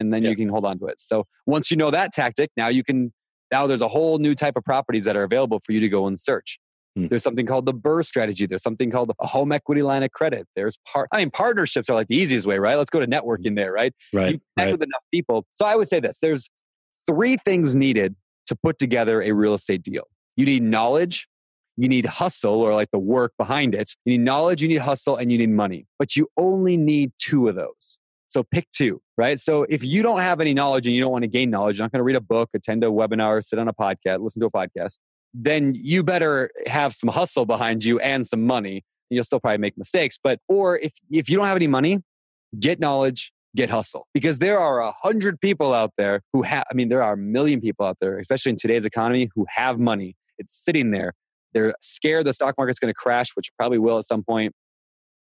and 0.01 0.13
then 0.13 0.23
you 0.23 0.35
can 0.35 0.49
hold 0.49 0.65
on 0.65 0.79
to 0.79 0.87
it. 0.87 0.99
So 0.99 1.25
once 1.45 1.71
you 1.71 1.77
know 1.77 1.91
that 1.91 2.11
tactic, 2.11 2.49
now 2.57 2.67
you 2.67 2.83
can 2.83 3.13
now 3.51 3.67
there's 3.67 3.81
a 3.81 3.87
whole 3.87 4.17
new 4.17 4.35
type 4.35 4.55
of 4.55 4.63
properties 4.63 5.05
that 5.05 5.15
are 5.15 5.23
available 5.23 5.59
for 5.65 5.71
you 5.71 5.79
to 5.79 5.89
go 5.89 6.07
and 6.07 6.19
search. 6.19 6.59
Hmm. 6.95 7.07
There's 7.07 7.23
something 7.23 7.45
called 7.45 7.65
the 7.65 7.73
BRRRR 7.73 8.05
strategy. 8.05 8.45
There's 8.45 8.63
something 8.63 8.91
called 8.91 9.11
a 9.19 9.27
home 9.27 9.51
equity 9.51 9.81
line 9.81 10.03
of 10.03 10.11
credit. 10.11 10.47
There's 10.55 10.77
part. 10.91 11.07
I 11.13 11.17
mean, 11.17 11.31
partnerships 11.31 11.89
are 11.89 11.93
like 11.93 12.07
the 12.07 12.17
easiest 12.17 12.45
way, 12.45 12.57
right? 12.57 12.75
Let's 12.75 12.89
go 12.89 12.99
to 12.99 13.07
networking 13.07 13.55
there, 13.55 13.71
right? 13.71 13.93
Right. 14.11 14.33
You 14.33 14.41
connect 14.57 14.57
right. 14.57 14.71
with 14.73 14.83
enough 14.83 15.03
people. 15.13 15.45
So 15.53 15.65
I 15.65 15.75
would 15.75 15.87
say 15.87 15.99
this: 15.99 16.19
there's 16.19 16.49
three 17.05 17.37
things 17.37 17.75
needed 17.75 18.15
to 18.47 18.55
put 18.55 18.77
together 18.77 19.21
a 19.21 19.31
real 19.31 19.53
estate 19.53 19.83
deal. 19.83 20.07
You 20.35 20.45
need 20.45 20.63
knowledge, 20.63 21.27
you 21.77 21.87
need 21.87 22.05
hustle 22.05 22.61
or 22.61 22.73
like 22.73 22.91
the 22.91 22.99
work 22.99 23.33
behind 23.37 23.73
it. 23.75 23.95
You 24.05 24.17
need 24.17 24.25
knowledge, 24.25 24.61
you 24.61 24.67
need 24.67 24.79
hustle, 24.79 25.15
and 25.15 25.31
you 25.31 25.37
need 25.37 25.49
money. 25.49 25.85
But 25.97 26.15
you 26.15 26.27
only 26.37 26.77
need 26.77 27.11
two 27.17 27.47
of 27.47 27.55
those. 27.55 27.99
So 28.31 28.43
pick 28.43 28.71
two, 28.71 29.01
right? 29.17 29.37
So 29.37 29.63
if 29.67 29.83
you 29.83 30.01
don't 30.01 30.21
have 30.21 30.39
any 30.39 30.53
knowledge 30.53 30.87
and 30.87 30.95
you 30.95 31.01
don't 31.01 31.11
want 31.11 31.23
to 31.23 31.27
gain 31.27 31.49
knowledge, 31.49 31.77
you're 31.77 31.83
not 31.83 31.91
going 31.91 31.99
to 31.99 32.03
read 32.03 32.15
a 32.15 32.21
book, 32.21 32.49
attend 32.53 32.81
a 32.81 32.87
webinar, 32.87 33.43
sit 33.43 33.59
on 33.59 33.67
a 33.67 33.73
podcast, 33.73 34.23
listen 34.23 34.39
to 34.39 34.45
a 34.45 34.51
podcast, 34.51 34.99
then 35.33 35.75
you 35.75 36.01
better 36.01 36.49
have 36.65 36.93
some 36.93 37.09
hustle 37.09 37.45
behind 37.45 37.83
you 37.83 37.99
and 37.99 38.25
some 38.25 38.47
money. 38.47 38.85
You'll 39.09 39.25
still 39.25 39.41
probably 39.41 39.57
make 39.57 39.77
mistakes, 39.77 40.17
but 40.23 40.39
or 40.47 40.79
if 40.79 40.93
if 41.11 41.29
you 41.29 41.35
don't 41.35 41.45
have 41.45 41.57
any 41.57 41.67
money, 41.67 41.99
get 42.57 42.79
knowledge, 42.79 43.33
get 43.53 43.69
hustle 43.69 44.07
because 44.13 44.39
there 44.39 44.57
are 44.57 44.79
a 44.79 44.93
hundred 45.01 45.41
people 45.41 45.73
out 45.73 45.91
there 45.97 46.21
who 46.31 46.41
have. 46.43 46.63
I 46.71 46.73
mean, 46.73 46.87
there 46.87 47.03
are 47.03 47.13
a 47.13 47.17
million 47.17 47.59
people 47.59 47.85
out 47.85 47.97
there, 47.99 48.17
especially 48.17 48.51
in 48.51 48.55
today's 48.55 48.85
economy, 48.85 49.29
who 49.35 49.45
have 49.49 49.77
money. 49.77 50.15
It's 50.37 50.55
sitting 50.55 50.91
there. 50.91 51.11
They're 51.53 51.73
scared 51.81 52.25
the 52.25 52.33
stock 52.33 52.55
market's 52.57 52.79
going 52.79 52.93
to 52.93 52.97
crash, 52.97 53.31
which 53.33 53.49
probably 53.59 53.77
will 53.77 53.97
at 53.97 54.05
some 54.05 54.23
point. 54.23 54.53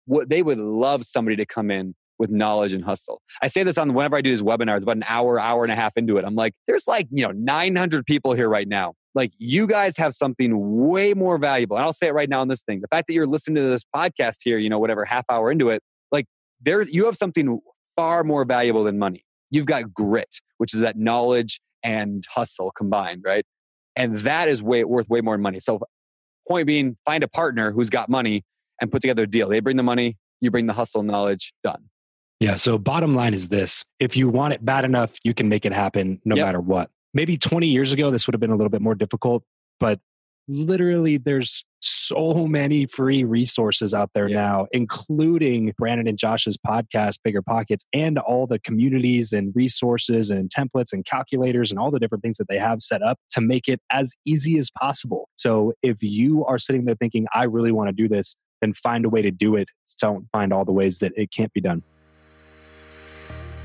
What 0.05 0.27
they 0.27 0.41
would 0.41 0.57
love 0.57 1.05
somebody 1.05 1.37
to 1.37 1.45
come 1.45 1.71
in 1.71 1.95
with 2.19 2.29
knowledge 2.29 2.73
and 2.73 2.83
hustle. 2.83 3.21
I 3.41 3.47
say 3.47 3.63
this 3.63 3.77
on 3.77 3.93
whenever 3.93 4.17
I 4.17 4.21
do 4.21 4.29
these 4.29 4.43
webinars, 4.43 4.83
about 4.83 4.97
an 4.97 5.05
hour, 5.07 5.39
hour 5.39 5.63
and 5.63 5.71
a 5.71 5.75
half 5.75 5.93
into 5.95 6.17
it. 6.17 6.25
I'm 6.25 6.35
like, 6.35 6.53
there's 6.67 6.87
like, 6.87 7.07
you 7.09 7.23
know, 7.23 7.31
900 7.31 8.05
people 8.05 8.33
here 8.33 8.49
right 8.49 8.67
now. 8.67 8.93
Like, 9.15 9.31
you 9.37 9.65
guys 9.65 9.97
have 9.97 10.13
something 10.13 10.51
way 10.85 11.13
more 11.13 11.37
valuable. 11.37 11.77
And 11.77 11.83
I'll 11.83 11.93
say 11.93 12.07
it 12.07 12.13
right 12.13 12.29
now 12.29 12.41
on 12.41 12.47
this 12.47 12.61
thing. 12.61 12.81
The 12.81 12.87
fact 12.89 13.07
that 13.07 13.13
you're 13.13 13.25
listening 13.25 13.55
to 13.55 13.69
this 13.69 13.83
podcast 13.95 14.37
here, 14.43 14.59
you 14.59 14.69
know, 14.69 14.77
whatever, 14.77 15.05
half 15.05 15.25
hour 15.29 15.51
into 15.51 15.69
it, 15.69 15.81
like, 16.11 16.25
there's, 16.61 16.89
you 16.89 17.05
have 17.05 17.15
something 17.15 17.59
far 17.95 18.23
more 18.23 18.45
valuable 18.45 18.83
than 18.83 18.99
money. 18.99 19.25
You've 19.49 19.65
got 19.65 19.93
grit, 19.93 20.41
which 20.57 20.73
is 20.73 20.81
that 20.81 20.97
knowledge 20.97 21.59
and 21.83 22.23
hustle 22.29 22.71
combined, 22.71 23.23
right? 23.25 23.45
And 23.95 24.19
that 24.19 24.47
is 24.47 24.61
way 24.61 24.83
worth 24.83 25.09
way 25.09 25.21
more 25.21 25.37
money. 25.37 25.59
So, 25.59 25.79
point 26.47 26.67
being, 26.67 26.97
find 27.05 27.23
a 27.23 27.27
partner 27.27 27.71
who's 27.71 27.89
got 27.89 28.09
money 28.09 28.43
and 28.81 28.91
put 28.91 29.01
together 29.01 29.23
a 29.23 29.27
deal. 29.27 29.49
They 29.49 29.59
bring 29.59 29.77
the 29.77 29.83
money, 29.83 30.17
you 30.41 30.51
bring 30.51 30.67
the 30.67 30.73
hustle 30.73 31.03
knowledge, 31.03 31.53
done. 31.63 31.89
Yeah. 32.39 32.55
So, 32.55 32.77
bottom 32.77 33.15
line 33.15 33.33
is 33.33 33.49
this 33.49 33.83
if 33.99 34.15
you 34.15 34.29
want 34.29 34.53
it 34.53 34.63
bad 34.63 34.85
enough, 34.85 35.17
you 35.23 35.33
can 35.33 35.49
make 35.49 35.65
it 35.65 35.73
happen 35.73 36.21
no 36.25 36.35
yep. 36.35 36.45
matter 36.45 36.61
what. 36.61 36.89
Maybe 37.13 37.37
20 37.37 37.67
years 37.67 37.91
ago, 37.91 38.11
this 38.11 38.27
would 38.27 38.33
have 38.33 38.39
been 38.39 38.51
a 38.51 38.55
little 38.55 38.69
bit 38.69 38.81
more 38.81 38.95
difficult, 38.95 39.43
but 39.79 39.99
literally, 40.47 41.17
there's 41.17 41.63
so 41.81 42.47
many 42.47 42.85
free 42.85 43.23
resources 43.23 43.93
out 43.93 44.09
there 44.13 44.27
yeah. 44.27 44.35
now, 44.35 44.67
including 44.71 45.73
Brandon 45.77 46.07
and 46.07 46.17
Josh's 46.17 46.57
podcast, 46.57 47.19
Bigger 47.23 47.41
Pockets, 47.41 47.85
and 47.93 48.17
all 48.17 48.47
the 48.47 48.59
communities 48.59 49.31
and 49.31 49.53
resources 49.55 50.29
and 50.29 50.49
templates 50.49 50.91
and 50.91 51.05
calculators 51.05 51.71
and 51.71 51.79
all 51.79 51.91
the 51.91 51.99
different 51.99 52.21
things 52.21 52.37
that 52.37 52.47
they 52.47 52.57
have 52.57 52.81
set 52.81 53.01
up 53.01 53.19
to 53.31 53.41
make 53.41 53.67
it 53.67 53.79
as 53.91 54.13
easy 54.25 54.57
as 54.57 54.69
possible. 54.79 55.29
So, 55.35 55.73
if 55.83 56.01
you 56.01 56.45
are 56.45 56.57
sitting 56.59 56.85
there 56.85 56.95
thinking, 56.95 57.27
I 57.33 57.43
really 57.43 57.71
want 57.71 57.89
to 57.89 57.93
do 57.93 58.07
this, 58.07 58.35
then 58.61 58.73
find 58.73 59.05
a 59.05 59.09
way 59.09 59.21
to 59.21 59.31
do 59.31 59.55
it. 59.55 59.69
Don't 60.01 60.27
find 60.31 60.51
all 60.51 60.65
the 60.65 60.73
ways 60.73 60.99
that 60.99 61.13
it 61.15 61.31
can't 61.31 61.53
be 61.53 61.61
done. 61.61 61.83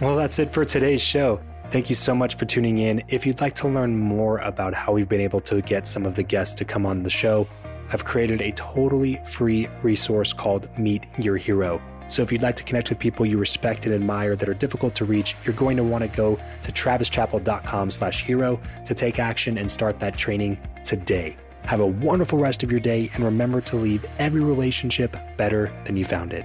Well, 0.00 0.16
that's 0.16 0.38
it 0.38 0.52
for 0.52 0.64
today's 0.64 1.00
show. 1.00 1.40
Thank 1.70 1.88
you 1.88 1.94
so 1.94 2.14
much 2.14 2.37
for 2.37 2.44
tuning 2.44 2.78
in. 2.78 3.02
If 3.09 3.24
you'd 3.24 3.40
like 3.40 3.54
to 3.57 3.68
learn 3.68 3.96
more 3.96 4.38
about 4.38 4.74
how 4.74 4.92
we've 4.92 5.09
been 5.09 5.20
able 5.20 5.40
to 5.40 5.62
get 5.62 5.87
some 5.87 6.04
of 6.04 6.14
the 6.14 6.22
guests 6.22 6.54
to 6.57 6.64
come 6.64 6.85
on 6.85 7.02
the 7.02 7.11
show, 7.11 7.48
I've 7.92 8.04
created 8.04 8.42
a 8.42 8.52
totally 8.52 9.20
free 9.24 9.68
resource 9.83 10.33
called 10.33 10.68
Meet 10.78 11.07
Your 11.18 11.37
Hero. 11.37 11.80
So 12.09 12.22
if 12.22 12.33
you'd 12.33 12.42
like 12.42 12.57
to 12.57 12.64
connect 12.64 12.90
with 12.90 12.98
people 12.98 13.24
you 13.24 13.38
respect 13.38 13.87
and 13.87 13.94
admire 13.94 14.37
that 14.37 14.48
are 14.48 14.54
difficult 14.54 14.94
to 14.96 15.04
reach, 15.04 15.37
you're 15.44 15.54
going 15.54 15.76
to 15.76 15.85
want 15.85 16.02
to 16.02 16.09
go 16.09 16.38
to 16.62 16.72
travischappell.com 16.72 17.90
slash 17.90 18.24
hero 18.24 18.61
to 18.85 18.94
take 18.94 19.18
action 19.18 19.59
and 19.59 19.70
start 19.70 20.00
that 20.00 20.16
training 20.16 20.59
today. 20.83 21.37
Have 21.64 21.80
a 21.80 21.87
wonderful 21.87 22.38
rest 22.38 22.62
of 22.62 22.70
your 22.70 22.80
day 22.80 23.11
and 23.14 23.24
remember 23.24 23.61
to 23.62 23.76
leave 23.76 24.04
every 24.18 24.42
relationship 24.42 25.16
better 25.37 25.72
than 25.85 25.96
you 25.96 26.04
found 26.04 26.33
it. 26.33 26.44